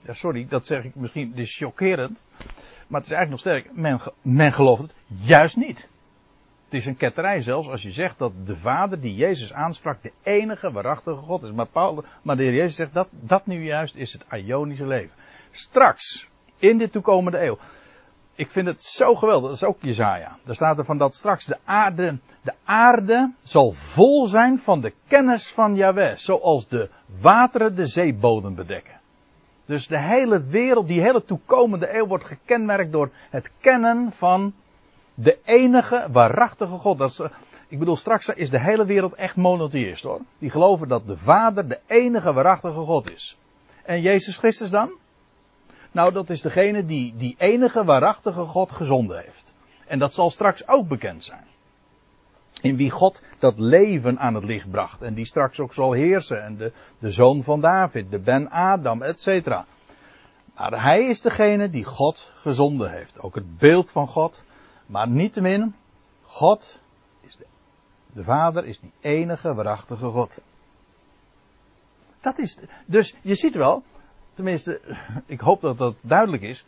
Ja, 0.00 0.12
sorry, 0.12 0.46
dat 0.48 0.66
zeg 0.66 0.84
ik 0.84 0.94
misschien, 0.94 1.34
is 1.34 1.56
chockerend. 1.56 2.22
Maar 2.86 3.00
het 3.00 3.10
is 3.10 3.16
eigenlijk 3.16 3.30
nog 3.30 3.40
sterker. 3.40 3.70
Men, 3.74 4.00
men 4.22 4.52
gelooft 4.52 4.82
het 4.82 4.94
juist 5.06 5.56
niet. 5.56 5.88
Het 6.64 6.74
is 6.74 6.86
een 6.86 6.96
ketterij 6.96 7.42
zelfs 7.42 7.68
als 7.68 7.82
je 7.82 7.92
zegt 7.92 8.18
dat 8.18 8.32
de 8.46 8.56
Vader 8.56 9.00
die 9.00 9.14
Jezus 9.14 9.52
aansprak 9.52 10.02
de 10.02 10.12
enige 10.22 10.72
waarachtige 10.72 11.16
God 11.16 11.42
is. 11.42 11.50
Maar, 11.50 11.66
maar 12.22 12.36
de 12.36 12.42
Heer 12.42 12.54
Jezus 12.54 12.76
zegt 12.76 12.92
dat 12.92 13.08
dat 13.10 13.46
nu 13.46 13.64
juist 13.64 13.94
is 13.94 14.12
het 14.12 14.24
Ionische 14.30 14.86
leven. 14.86 15.14
Straks, 15.50 16.28
in 16.58 16.78
de 16.78 16.88
toekomende 16.88 17.44
eeuw. 17.44 17.58
Ik 18.36 18.50
vind 18.50 18.66
het 18.66 18.84
zo 18.84 19.14
geweldig, 19.14 19.48
dat 19.48 19.56
is 19.56 19.64
ook 19.64 19.82
Jezaja. 19.82 20.36
Daar 20.44 20.54
staat 20.54 20.78
er 20.78 20.84
van 20.84 20.98
dat 20.98 21.14
straks 21.14 21.44
de 21.44 21.56
aarde, 21.64 22.18
de 22.42 22.52
aarde 22.64 23.32
zal 23.42 23.72
vol 23.72 24.26
zijn 24.26 24.58
van 24.58 24.80
de 24.80 24.92
kennis 25.06 25.52
van 25.52 25.74
Yahweh. 25.74 26.16
Zoals 26.16 26.68
de 26.68 26.90
wateren 27.20 27.74
de 27.74 27.86
zeebodem 27.86 28.54
bedekken. 28.54 28.94
Dus 29.64 29.86
de 29.86 29.98
hele 29.98 30.40
wereld, 30.40 30.86
die 30.86 31.00
hele 31.00 31.24
toekomende 31.24 31.94
eeuw 31.94 32.06
wordt 32.06 32.24
gekenmerkt 32.24 32.92
door 32.92 33.10
het 33.30 33.50
kennen 33.60 34.12
van 34.12 34.52
de 35.14 35.38
enige 35.44 36.08
waarachtige 36.12 36.76
God. 36.76 36.98
Dat 36.98 37.10
is, 37.10 37.20
eh, 37.20 37.30
ik 37.68 37.78
bedoel, 37.78 37.96
straks 37.96 38.28
is 38.28 38.50
de 38.50 38.60
hele 38.60 38.84
wereld 38.84 39.14
echt 39.14 39.36
monotheïst 39.36 40.02
hoor. 40.02 40.20
Die 40.38 40.50
geloven 40.50 40.88
dat 40.88 41.06
de 41.06 41.16
Vader 41.16 41.68
de 41.68 41.78
enige 41.86 42.32
waarachtige 42.32 42.80
God 42.80 43.10
is. 43.12 43.38
En 43.82 44.00
Jezus 44.00 44.38
Christus 44.38 44.70
dan? 44.70 44.90
Nou, 45.96 46.12
dat 46.12 46.30
is 46.30 46.42
degene 46.42 46.84
die 46.84 47.14
die 47.16 47.34
enige 47.38 47.84
waarachtige 47.84 48.44
God 48.44 48.72
gezonden 48.72 49.18
heeft. 49.18 49.52
En 49.86 49.98
dat 49.98 50.14
zal 50.14 50.30
straks 50.30 50.68
ook 50.68 50.88
bekend 50.88 51.24
zijn. 51.24 51.44
In 52.60 52.76
wie 52.76 52.90
God 52.90 53.22
dat 53.38 53.58
leven 53.58 54.18
aan 54.18 54.34
het 54.34 54.44
licht 54.44 54.70
bracht. 54.70 55.02
En 55.02 55.14
die 55.14 55.24
straks 55.24 55.60
ook 55.60 55.72
zal 55.72 55.92
heersen. 55.92 56.42
En 56.42 56.56
de, 56.56 56.72
de 56.98 57.10
zoon 57.10 57.42
van 57.42 57.60
David, 57.60 58.10
de 58.10 58.18
Ben 58.18 58.50
Adam, 58.50 59.02
et 59.02 59.20
cetera. 59.20 59.66
Maar 60.54 60.82
hij 60.82 61.06
is 61.06 61.20
degene 61.20 61.68
die 61.68 61.84
God 61.84 62.30
gezonden 62.36 62.90
heeft. 62.90 63.20
Ook 63.20 63.34
het 63.34 63.58
beeld 63.58 63.90
van 63.90 64.06
God. 64.06 64.44
Maar 64.86 65.08
niettemin, 65.08 65.74
God 66.22 66.80
is 67.20 67.36
de, 67.36 67.46
de 68.12 68.24
Vader 68.24 68.64
is 68.64 68.80
die 68.80 68.92
enige 69.00 69.54
waarachtige 69.54 70.06
God. 70.06 70.34
Dat 72.20 72.38
is, 72.38 72.58
dus 72.86 73.14
je 73.22 73.34
ziet 73.34 73.54
wel, 73.54 73.82
tenminste, 74.36 74.80
ik 75.26 75.40
hoop 75.40 75.60
dat 75.60 75.78
dat 75.78 75.96
duidelijk 76.00 76.42
is. 76.42 76.64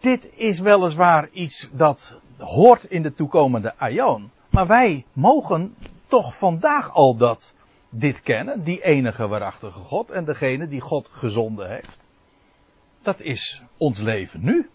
Dit 0.00 0.30
is 0.36 0.60
weliswaar 0.60 1.28
iets 1.28 1.68
dat 1.72 2.16
hoort 2.38 2.84
in 2.84 3.02
de 3.02 3.14
toekomende 3.14 3.74
aion. 3.76 4.30
Maar 4.50 4.66
wij 4.66 5.04
mogen 5.12 5.74
toch 6.06 6.36
vandaag 6.36 6.92
al 6.92 7.16
dat, 7.16 7.54
dit 7.88 8.22
kennen, 8.22 8.62
die 8.62 8.82
enige 8.82 9.26
waarachtige 9.26 9.78
God 9.78 10.10
en 10.10 10.24
degene 10.24 10.68
die 10.68 10.80
God 10.80 11.08
gezonden 11.12 11.68
heeft. 11.68 12.06
Dat 13.02 13.20
is 13.20 13.62
ons 13.76 14.00
leven 14.00 14.44
nu. 14.44 14.70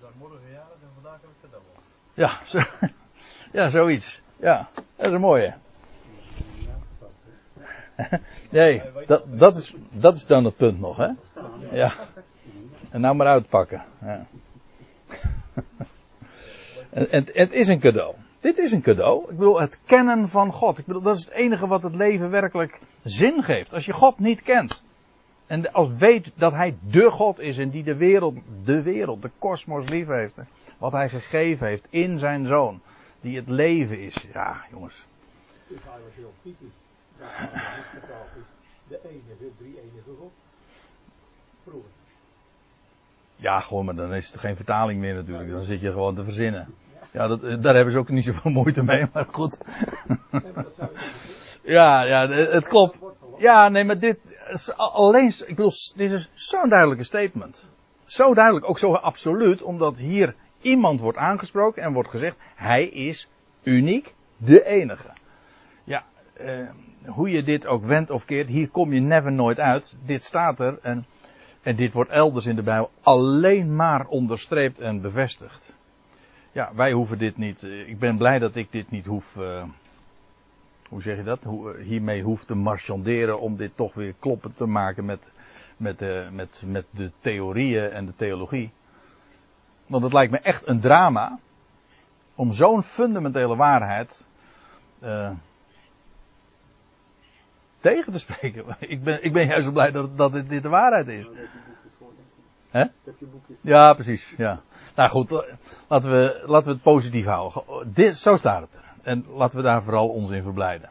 Dan 0.00 0.10
morgen 0.18 0.50
jarig 0.52 0.80
en 0.82 0.90
vandaag 0.94 1.20
heb 1.20 1.50
ik 1.50 1.56
op. 1.56 1.82
Ja, 2.14 2.40
zo, 2.44 2.60
ja 3.58 3.68
zoiets. 3.68 4.20
Ja, 4.36 4.68
dat 4.96 5.06
is 5.06 5.12
een 5.12 5.20
mooie. 5.20 5.54
Nee, 8.50 8.82
dat, 9.06 9.24
dat, 9.38 9.56
is, 9.56 9.74
dat 9.90 10.16
is 10.16 10.26
dan 10.26 10.44
het 10.44 10.56
punt 10.56 10.80
nog, 10.80 10.96
hè? 10.96 11.08
Ja. 11.72 11.94
En 12.90 13.00
nou 13.00 13.16
maar 13.16 13.26
uitpakken. 13.26 13.84
Ja. 14.00 14.26
En, 16.90 17.26
het 17.32 17.52
is 17.52 17.68
een 17.68 17.80
cadeau. 17.80 18.14
Dit 18.40 18.58
is 18.58 18.72
een 18.72 18.82
cadeau. 18.82 19.30
Ik 19.30 19.36
bedoel, 19.36 19.60
het 19.60 19.80
kennen 19.84 20.28
van 20.28 20.52
God. 20.52 20.78
Ik 20.78 20.86
bedoel, 20.86 21.02
dat 21.02 21.16
is 21.16 21.24
het 21.24 21.34
enige 21.34 21.66
wat 21.66 21.82
het 21.82 21.94
leven 21.94 22.30
werkelijk 22.30 22.80
zin 23.02 23.42
geeft. 23.42 23.74
Als 23.74 23.84
je 23.84 23.92
God 23.92 24.18
niet 24.18 24.42
kent. 24.42 24.84
En 25.46 25.72
als 25.72 25.92
weet 25.98 26.32
dat 26.34 26.52
Hij 26.52 26.76
de 26.90 27.10
God 27.10 27.38
is 27.38 27.58
en 27.58 27.70
die 27.70 27.82
de 27.82 27.96
wereld, 27.96 28.38
de 28.64 28.82
wereld, 28.82 29.22
de 29.22 29.30
kosmos 29.38 29.88
lief 29.88 30.06
heeft. 30.06 30.36
Wat 30.78 30.92
Hij 30.92 31.08
gegeven 31.08 31.66
heeft 31.66 31.86
in 31.90 32.18
zijn 32.18 32.44
Zoon. 32.44 32.80
Die 33.20 33.36
het 33.36 33.48
leven 33.48 34.00
is. 34.00 34.26
Ja, 34.32 34.64
jongens. 34.70 35.06
Heel. 35.68 36.32
Vertaald 37.20 38.28
is. 38.36 38.44
De 38.88 39.00
enige, 39.04 39.50
drie 39.58 39.80
enige 39.80 40.10
God. 40.18 40.32
Vroeger. 41.62 41.90
Ja, 43.36 43.60
gewoon, 43.60 43.84
maar 43.84 43.94
dan 43.94 44.14
is 44.14 44.30
het 44.30 44.40
geen 44.40 44.56
vertaling 44.56 45.00
meer 45.00 45.14
natuurlijk. 45.14 45.50
Dan 45.50 45.62
zit 45.62 45.80
je 45.80 45.90
gewoon 45.90 46.14
te 46.14 46.24
verzinnen. 46.24 46.74
Ja, 47.12 47.26
dat, 47.26 47.42
eh, 47.42 47.60
daar 47.60 47.74
hebben 47.74 47.92
ze 47.92 47.98
ook 47.98 48.08
niet 48.08 48.24
zoveel 48.24 48.50
moeite 48.50 48.82
mee, 48.82 49.06
maar 49.12 49.26
goed. 49.30 49.58
Ja, 51.62 52.02
ja, 52.02 52.28
het 52.28 52.52
het 52.52 52.68
klopt. 52.68 52.98
Ja, 53.38 53.68
nee, 53.68 53.84
maar 53.84 53.98
dit 53.98 54.18
is 54.48 54.72
alleen, 54.76 55.26
ik 55.26 55.56
bedoel, 55.56 55.72
dit 55.94 56.10
is 56.10 56.30
zo'n 56.34 56.68
duidelijke 56.68 57.04
statement. 57.04 57.70
Zo 58.04 58.34
duidelijk, 58.34 58.68
ook 58.68 58.78
zo 58.78 58.94
absoluut, 58.94 59.62
omdat 59.62 59.98
hier 59.98 60.34
iemand 60.60 61.00
wordt 61.00 61.18
aangesproken 61.18 61.82
en 61.82 61.92
wordt 61.92 62.10
gezegd, 62.10 62.36
hij 62.54 62.86
is 62.86 63.28
uniek, 63.62 64.14
de 64.36 64.64
enige. 64.64 65.10
Ja, 65.84 66.04
eh, 66.32 66.68
hoe 67.06 67.30
je 67.30 67.42
dit 67.42 67.66
ook 67.66 67.84
wendt 67.84 68.10
of 68.10 68.24
keert, 68.24 68.48
hier 68.48 68.68
kom 68.68 68.92
je 68.92 69.00
never 69.00 69.32
nooit 69.32 69.60
uit. 69.60 69.98
Dit 70.04 70.24
staat 70.24 70.60
er 70.60 70.78
en, 70.82 71.06
en 71.62 71.76
dit 71.76 71.92
wordt 71.92 72.10
elders 72.10 72.46
in 72.46 72.56
de 72.56 72.62
Bijbel 72.62 72.90
alleen 73.00 73.76
maar 73.76 74.06
onderstreept 74.06 74.78
en 74.78 75.00
bevestigd. 75.00 75.72
Ja, 76.52 76.70
wij 76.74 76.92
hoeven 76.92 77.18
dit 77.18 77.36
niet, 77.36 77.62
eh, 77.62 77.88
ik 77.88 77.98
ben 77.98 78.16
blij 78.16 78.38
dat 78.38 78.56
ik 78.56 78.72
dit 78.72 78.90
niet 78.90 79.06
hoef, 79.06 79.36
eh, 79.36 79.62
hoe 80.88 81.02
zeg 81.02 81.16
je 81.16 81.22
dat, 81.22 81.44
eh, 81.44 81.84
hiermee 81.84 82.22
hoef 82.22 82.44
te 82.44 82.54
marchanderen 82.54 83.40
om 83.40 83.56
dit 83.56 83.76
toch 83.76 83.94
weer 83.94 84.14
kloppend 84.18 84.56
te 84.56 84.66
maken 84.66 85.04
met, 85.04 85.30
met, 85.76 86.02
eh, 86.02 86.28
met, 86.30 86.62
met 86.66 86.84
de 86.90 87.10
theorieën 87.20 87.90
en 87.90 88.06
de 88.06 88.14
theologie. 88.16 88.70
Want 89.86 90.02
het 90.02 90.12
lijkt 90.12 90.32
me 90.32 90.38
echt 90.38 90.68
een 90.68 90.80
drama 90.80 91.38
om 92.34 92.52
zo'n 92.52 92.82
fundamentele 92.82 93.56
waarheid 93.56 94.28
tegen 97.80 98.12
te 98.12 98.18
spreken. 98.18 98.64
Ik 98.78 99.02
ben, 99.02 99.24
ik 99.24 99.32
ben 99.32 99.46
juist 99.46 99.64
zo 99.64 99.70
blij 99.70 99.90
dat, 99.90 100.16
dat 100.16 100.32
dit, 100.32 100.48
dit 100.48 100.62
de 100.62 100.68
waarheid 100.68 101.08
is. 101.08 101.28
Hè? 102.70 102.84
Ja, 103.62 103.92
precies. 103.92 104.34
Ja. 104.36 104.60
Nou 104.94 105.10
goed, 105.10 105.44
laten 105.88 106.10
we, 106.10 106.42
laten 106.46 106.66
we 106.66 106.72
het 106.72 106.82
positief 106.82 107.24
houden. 107.24 107.62
Dit, 107.92 108.18
zo 108.18 108.36
staat 108.36 108.60
het 108.60 108.74
er. 108.74 108.92
En 109.02 109.24
laten 109.34 109.56
we 109.56 109.64
daar 109.64 109.82
vooral 109.82 110.08
ons 110.08 110.30
in 110.30 110.42
verblijden. 110.42 110.90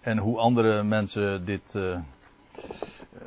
En 0.00 0.18
hoe 0.18 0.38
andere 0.38 0.82
mensen 0.82 1.44
dit 1.44 1.74
eh, 1.74 1.98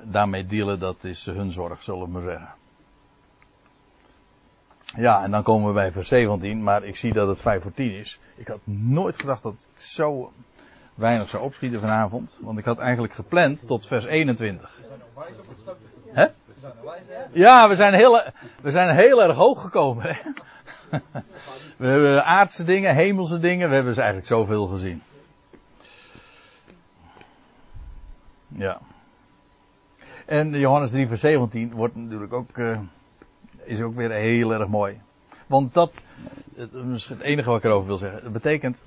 daarmee 0.04 0.46
dealen, 0.46 0.80
dat 0.80 1.04
is 1.04 1.26
hun 1.26 1.52
zorg, 1.52 1.84
zullen 1.84 2.02
we 2.02 2.08
maar 2.08 2.22
zeggen. 2.22 2.54
Ja, 4.96 5.24
en 5.24 5.32
dan 5.32 5.44
komen 5.44 5.68
we 5.68 5.74
bij 5.74 5.92
vers 5.92 6.08
17, 6.08 6.64
maar 6.64 6.84
ik 6.84 6.96
zie 6.96 7.14
dat 7.14 7.28
het 7.28 7.42
5 7.42 7.62
voor 7.62 7.74
10 7.74 7.92
is. 7.92 8.20
Ik 8.36 8.48
had 8.48 8.60
nooit 8.64 9.20
gedacht 9.20 9.44
dat 9.44 9.68
ik 9.74 9.82
zo 9.82 10.32
weinig 11.02 11.30
zou 11.30 11.44
opschieten 11.44 11.80
vanavond. 11.80 12.38
Want 12.42 12.58
ik 12.58 12.66
had 12.66 12.78
eigenlijk 12.78 13.14
gepland 13.14 13.68
tot 13.68 13.88
vers 13.88 14.06
21. 14.06 14.78
We 14.78 14.88
zijn 14.88 15.00
nog 15.00 15.24
wijs 15.24 15.40
op 15.40 15.48
het 15.48 15.60
stapje. 15.60 15.86
Hè? 16.12 16.26
We 16.26 16.54
zijn 16.60 16.74
nog 16.76 16.94
wijs, 16.94 17.06
hè? 17.08 17.24
Ja, 17.32 17.70
we 17.70 17.76
zijn 17.76 17.94
heel, 17.94 18.22
we 18.62 18.72
zijn 18.72 18.96
heel 18.96 19.24
erg 19.24 19.36
hoog 19.36 19.62
gekomen. 19.62 20.04
Hè? 20.04 20.20
We 21.78 21.88
hebben 21.88 22.26
aardse 22.26 22.64
dingen, 22.64 22.96
hemelse 22.96 23.40
dingen, 23.40 23.70
we 23.70 23.76
hebben 23.76 23.94
ze 23.94 24.00
eigenlijk 24.00 24.30
zoveel 24.30 24.68
gezien. 24.68 25.02
Ja. 28.48 28.80
En 30.26 30.50
Johannes 30.50 30.90
3 30.90 31.08
vers 31.08 31.22
17 31.22 31.72
wordt 31.74 31.96
natuurlijk 31.96 32.34
ook, 32.34 32.58
eh, 32.58 32.80
is 33.64 33.82
ook 33.82 33.96
weer 33.96 34.12
heel 34.12 34.52
erg 34.54 34.68
mooi. 34.68 35.02
Want 35.48 35.74
dat, 35.74 35.94
het, 36.56 36.72
het 37.08 37.20
enige 37.20 37.50
wat 37.50 37.58
ik 37.58 37.64
erover 37.64 37.88
wil 37.88 37.98
zeggen, 37.98 38.24
het 38.24 38.34
betekent, 38.34 38.84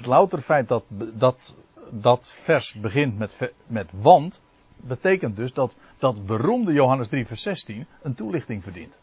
het 0.00 0.08
louter 0.08 0.40
feit 0.40 0.68
dat, 0.68 0.84
dat, 1.14 1.54
dat 1.90 2.28
vers 2.28 2.74
begint 2.74 3.18
met, 3.18 3.52
met 3.66 3.90
want, 3.92 4.42
betekent 4.76 5.36
dus 5.36 5.52
dat 5.52 5.76
dat 5.98 6.26
beroemde 6.26 6.72
Johannes 6.72 7.08
3 7.08 7.26
vers 7.26 7.42
16 7.42 7.86
een 8.02 8.14
toelichting 8.14 8.62
verdient. 8.62 8.98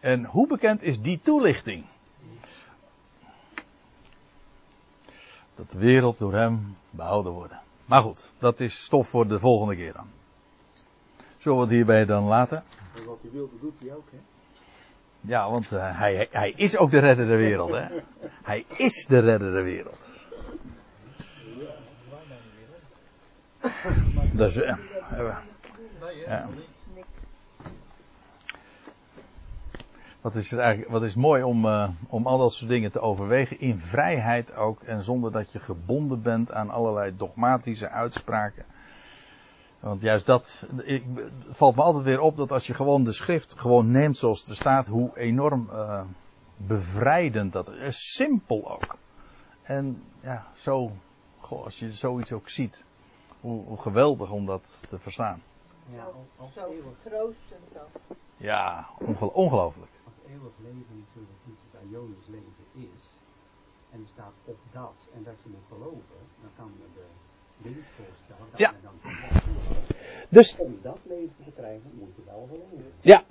En 0.00 0.24
hoe 0.24 0.46
bekend 0.46 0.82
is 0.82 1.00
die 1.00 1.20
toelichting? 1.20 1.84
Dat 5.54 5.70
de 5.70 5.78
wereld 5.78 6.18
door 6.18 6.34
hem 6.34 6.76
behouden 6.90 7.32
wordt. 7.32 7.52
Maar 7.84 8.02
goed, 8.02 8.32
dat 8.38 8.60
is 8.60 8.84
stof 8.84 9.08
voor 9.08 9.28
de 9.28 9.38
volgende 9.38 9.76
keer 9.76 9.92
dan. 9.92 10.06
Zullen 11.36 11.68
we 11.68 11.74
hierbij 11.74 12.04
dan 12.04 12.24
laten? 12.24 12.64
En 12.94 13.04
wat 13.04 13.18
hij 13.22 13.30
wilde, 13.30 13.58
doet 13.60 13.80
hij 13.80 13.94
ook, 13.94 14.10
hè? 14.10 14.18
Ja, 15.24 15.50
want 15.50 15.72
eh, 15.72 15.98
hij, 15.98 16.28
hij 16.30 16.52
is 16.56 16.76
ook 16.76 16.90
de 16.90 16.98
redder 16.98 17.26
der 17.26 17.36
wereld, 17.36 17.70
hè? 17.70 17.86
Hij 18.42 18.64
is 18.76 19.06
de 19.06 19.18
redder 19.18 19.52
der 19.52 19.64
wereld. 19.64 20.10
Dus. 24.32 24.60
Wat 30.20 30.34
is, 30.34 30.50
het 30.50 30.60
eigenlijk, 30.60 30.90
wat 30.90 31.02
is 31.02 31.14
mooi 31.14 31.42
om, 31.42 31.66
om 32.08 32.26
al 32.26 32.38
dat 32.38 32.52
soort 32.52 32.70
dingen 32.70 32.92
te 32.92 33.00
overwegen. 33.00 33.60
In 33.60 33.78
vrijheid 33.78 34.54
ook. 34.54 34.82
En 34.82 35.02
zonder 35.02 35.32
dat 35.32 35.52
je 35.52 35.58
gebonden 35.58 36.22
bent 36.22 36.52
aan 36.52 36.70
allerlei 36.70 37.16
dogmatische 37.16 37.88
uitspraken. 37.88 38.64
Want 39.82 40.00
juist 40.00 40.26
dat. 40.26 40.66
Ik, 40.82 41.04
het 41.14 41.32
valt 41.48 41.76
me 41.76 41.82
altijd 41.82 42.04
weer 42.04 42.20
op 42.20 42.36
dat 42.36 42.52
als 42.52 42.66
je 42.66 42.74
gewoon 42.74 43.04
de 43.04 43.12
schrift 43.12 43.58
gewoon 43.60 43.90
neemt 43.90 44.16
zoals 44.16 44.40
het 44.40 44.48
er 44.48 44.56
staat. 44.56 44.86
Hoe 44.86 45.18
enorm 45.18 45.68
uh, 45.70 46.04
bevrijdend 46.56 47.52
dat 47.52 47.68
is. 47.68 48.12
Simpel 48.14 48.70
ook. 48.70 48.96
En 49.62 50.02
ja, 50.20 50.46
zo. 50.56 50.92
Goh, 51.40 51.64
als 51.64 51.78
je 51.78 51.92
zoiets 51.92 52.32
ook 52.32 52.48
ziet. 52.48 52.84
Hoe, 53.40 53.64
hoe 53.64 53.78
geweldig 53.78 54.30
om 54.30 54.46
dat 54.46 54.84
te 54.88 54.98
verstaan. 54.98 55.42
Ja, 55.86 56.06
als, 56.36 56.52
Zo 56.52 56.72
troostend. 56.98 57.68
Ja, 58.36 58.88
onge- 58.98 59.32
ongelooflijk. 59.32 59.90
als 60.04 60.14
eeuwig 60.26 60.52
leven 60.58 61.04
natuurlijk 61.06 61.38
niet 61.44 61.56
het 61.70 61.90
Ionisch 61.90 62.26
leven 62.26 62.92
is, 62.94 63.16
en 63.90 64.00
er 64.00 64.06
staat 64.06 64.34
op 64.44 64.58
dat, 64.72 65.08
en 65.14 65.22
dat 65.22 65.34
je 65.42 65.48
moet 65.50 65.66
geloven, 65.68 66.18
dan 66.40 66.50
kan 66.56 66.72
de 66.94 67.04
Ja. 68.56 68.72
Dus, 70.28 70.56
om 70.56 70.78
dat 70.82 70.98
leven 71.02 71.34
te 71.44 71.50
krijgen 71.56 71.90
moet 71.98 72.16
je 72.16 72.22
wel 72.26 72.48
geloven. 72.50 72.92
ja. 73.00 73.22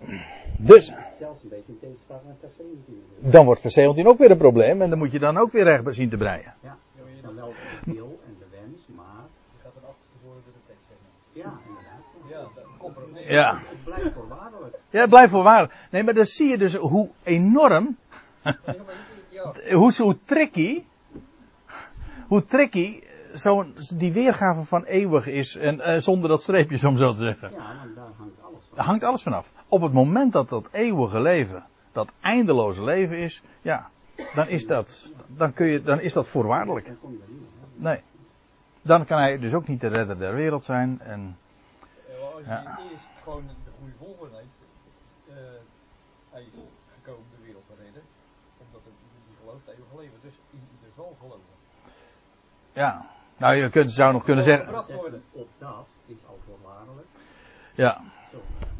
Dus, 0.57 0.91
Zelfs 1.19 1.43
een 1.43 1.49
beetje 1.49 1.71
in 1.71 1.79
tegenspraak 1.79 2.21
met 2.25 2.51
17. 2.57 3.03
dan 3.19 3.45
wordt 3.45 3.61
17 3.65 4.07
ook 4.07 4.17
weer 4.17 4.31
een 4.31 4.37
probleem. 4.37 4.81
En 4.81 4.89
dan 4.89 4.97
moet 4.97 5.11
je 5.11 5.19
dan 5.19 5.37
ook 5.37 5.51
weer 5.51 5.63
recht 5.63 5.95
zien 5.95 6.09
te 6.09 6.17
breien. 6.17 6.53
Ja, 6.61 6.77
dan 7.21 7.35
wel 7.35 7.53
de 7.85 7.93
wil 7.93 8.19
en 8.25 8.35
de 8.39 8.45
wens, 8.51 8.87
maar, 8.95 9.23
Je 9.55 9.63
gaat 9.63 9.71
een 9.75 9.87
achterste 9.89 10.15
woorden 10.23 10.43
door 10.43 10.53
de 10.53 10.65
tekst 10.67 10.83
zeggen. 10.87 11.07
ja, 11.31 11.59
inderdaad. 11.67 12.01
Ja, 12.29 12.61
dat 12.61 12.77
komt. 12.77 13.19
Ja. 13.27 13.61
Het 13.65 13.83
blijft 13.83 14.13
voorwaardelijk. 14.13 14.79
Ja, 14.89 15.07
blijf 15.07 15.29
voorwaar. 15.29 15.87
Nee, 15.91 16.03
maar 16.03 16.13
dan 16.13 16.25
zie 16.25 16.47
je 16.49 16.57
dus 16.57 16.75
hoe 16.75 17.09
enorm, 17.23 17.97
hoe, 19.71 19.93
hoe 19.97 20.17
tricky, 20.25 20.83
hoe 22.27 22.45
tricky 22.45 23.01
zo'n, 23.33 23.75
die 23.95 24.13
weergave 24.13 24.65
van 24.65 24.83
eeuwig 24.83 25.27
is. 25.27 25.55
En 25.55 25.79
eh, 25.79 25.99
zonder 25.99 26.29
dat 26.29 26.41
streepje, 26.41 26.87
om 26.87 26.97
zo 26.97 27.13
te 27.13 27.19
zeggen. 27.19 27.51
Ja, 27.51 27.57
want 27.57 27.95
daar 27.95 28.05
hangt 28.17 28.41
alles 28.41 28.65
van. 28.67 28.75
Daar 28.75 28.85
hangt 28.85 29.03
alles 29.03 29.23
vanaf. 29.23 29.51
Op 29.67 29.81
het 29.81 29.93
moment 29.93 30.33
dat 30.33 30.49
dat 30.49 30.69
eeuwige 30.71 31.19
leven, 31.21 31.63
dat 31.91 32.09
eindeloze 32.21 32.83
leven 32.83 33.17
is, 33.17 33.43
ja, 33.61 33.89
dan 34.35 34.47
is 34.47 34.67
dat, 34.67 35.13
dan 35.27 35.53
kun 35.53 35.67
je, 35.67 35.81
dan 35.81 35.99
is 35.99 36.13
dat 36.13 36.29
voorwaardelijk. 36.29 36.87
Niet. 36.87 37.19
Nee. 37.75 38.01
Dan 38.81 39.05
kan 39.05 39.19
hij 39.19 39.39
dus 39.39 39.53
ook 39.53 39.67
niet 39.67 39.81
de 39.81 39.87
redder 39.87 40.17
der 40.17 40.35
wereld 40.35 40.63
zijn. 40.63 40.99
En, 40.99 41.37
Ja, 42.45 42.57
als 42.57 42.83
je 42.83 42.89
eerst 42.91 43.07
gewoon 43.23 43.47
de 43.47 43.71
goede 43.79 43.93
volgorde 43.97 44.35
heeft, 44.35 44.59
eh, 45.29 45.35
hij 46.31 46.41
is 46.41 46.53
gekomen 46.95 47.25
de 47.37 47.45
wereld 47.45 47.63
te 47.67 47.73
redden, 47.83 48.01
omdat 48.57 48.81
het 48.83 48.93
die 49.25 49.35
gelooft 49.39 49.67
eeuwig 49.67 49.93
leven, 50.01 50.19
dus 50.21 50.33
ieder 50.51 50.91
zal 50.95 51.15
geloven. 51.19 51.45
ja. 52.73 53.05
Nou, 53.41 53.55
je 53.55 53.69
kunt, 53.69 53.91
zou 53.91 54.13
nog 54.13 54.23
kunnen 54.23 54.43
zeggen. 54.43 54.77
Op 55.31 55.47
dat 55.57 55.87
is 56.05 56.17
al 56.27 56.39
voorwaardelijk. 56.45 57.07
Ja, 57.73 58.01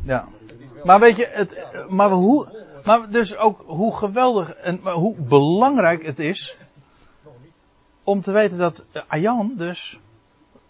ja. 0.04 0.28
Het 0.46 0.84
Maar 0.86 1.00
weet 1.00 1.16
je, 1.16 1.28
het, 1.28 1.66
maar 1.90 2.10
hoe, 2.10 2.66
maar 2.84 3.10
dus 3.10 3.38
ook 3.38 3.64
hoe 3.66 3.96
geweldig 3.98 4.54
en 4.54 4.80
maar 4.84 4.94
hoe 4.94 5.16
belangrijk 5.16 6.06
het 6.06 6.20
is 6.20 6.58
om 8.04 8.22
te 8.22 8.32
weten 8.32 8.58
dat 8.58 8.84
Aion 9.08 9.54
dus 9.56 10.00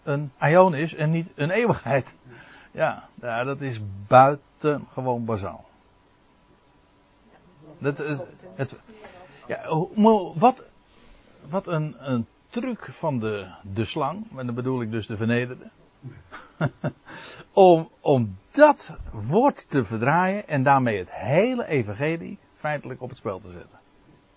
een 0.02 0.32
Aion 0.38 0.74
is 0.74 0.94
en 0.94 1.10
niet 1.10 1.28
een 1.34 1.50
eeuwigheid. 1.50 2.14
Ja, 2.70 3.08
ja 3.20 3.44
dat 3.44 3.60
is 3.60 3.80
buitengewoon 4.06 5.24
bazaal. 5.24 5.64
Dat, 7.78 8.00
is- 8.00 8.22
het, 8.54 8.76
ja, 9.46 9.60
wat, 10.34 10.64
wat 11.48 11.66
een, 11.66 11.96
een 11.98 12.26
truc 12.52 12.88
van 12.90 13.18
de, 13.18 13.46
de 13.62 13.84
slang, 13.84 14.26
en 14.36 14.46
dan 14.46 14.54
bedoel 14.54 14.82
ik 14.82 14.90
dus 14.90 15.06
de 15.06 15.16
vernederde. 15.16 15.70
om, 17.52 17.88
om 18.00 18.36
dat 18.50 18.96
woord 19.12 19.70
te 19.70 19.84
verdraaien 19.84 20.48
en 20.48 20.62
daarmee 20.62 20.98
het 20.98 21.10
hele 21.10 21.66
evangelie 21.66 22.38
feitelijk 22.56 23.02
op 23.02 23.08
het 23.08 23.18
spel 23.18 23.40
te 23.40 23.50
zetten. 23.50 23.78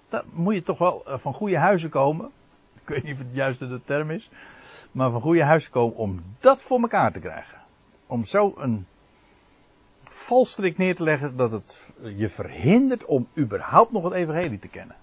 Dat 0.09 0.26
moet 0.34 0.53
je 0.53 0.61
toch 0.61 0.78
wel 0.78 1.05
eh, 1.05 1.18
van 1.18 1.34
goede 1.34 1.57
huizen 1.57 1.89
komen. 1.89 2.32
Ik 2.82 2.89
weet 2.89 3.03
niet 3.03 3.13
of 3.13 3.20
het 3.20 3.34
juiste 3.34 3.68
de 3.68 3.82
term 3.84 4.11
is. 4.11 4.30
Maar 4.91 5.11
van 5.11 5.22
goede 5.22 5.43
huizen 5.43 5.72
komen 5.72 5.95
om 5.95 6.24
dat 6.39 6.61
voor 6.61 6.82
elkaar 6.82 7.11
te 7.11 7.20
krijgen. 7.20 7.57
Om 8.07 8.26
zo 8.26 8.53
een 8.57 8.86
valstrik 10.03 10.78
neer 10.78 10.95
te 10.95 11.03
leggen 11.03 11.38
dat 11.38 11.51
het 11.51 11.93
je 12.16 12.30
verhindert 12.30 13.05
om 13.05 13.28
überhaupt 13.38 13.91
nog 13.91 14.03
het 14.03 14.13
evangelie 14.13 14.59
te 14.59 14.68
kennen. 14.68 14.95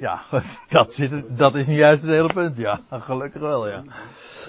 Ja, 0.00 0.22
dat, 0.68 0.94
zit, 0.94 1.38
dat 1.38 1.54
is 1.54 1.66
niet 1.66 1.78
juist 1.78 2.02
het 2.02 2.10
hele 2.10 2.32
punt, 2.32 2.56
ja. 2.56 2.80
Gelukkig 2.90 3.40
wel, 3.40 3.68
ja. 3.68 3.82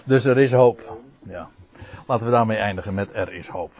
Dus 0.05 0.25
er 0.25 0.37
is 0.37 0.51
hoop. 0.51 0.97
Ja. 1.27 1.49
Laten 2.07 2.25
we 2.25 2.31
daarmee 2.31 2.57
eindigen 2.57 2.93
met 2.93 3.13
er 3.13 3.33
is 3.33 3.47
hoop. 3.47 3.71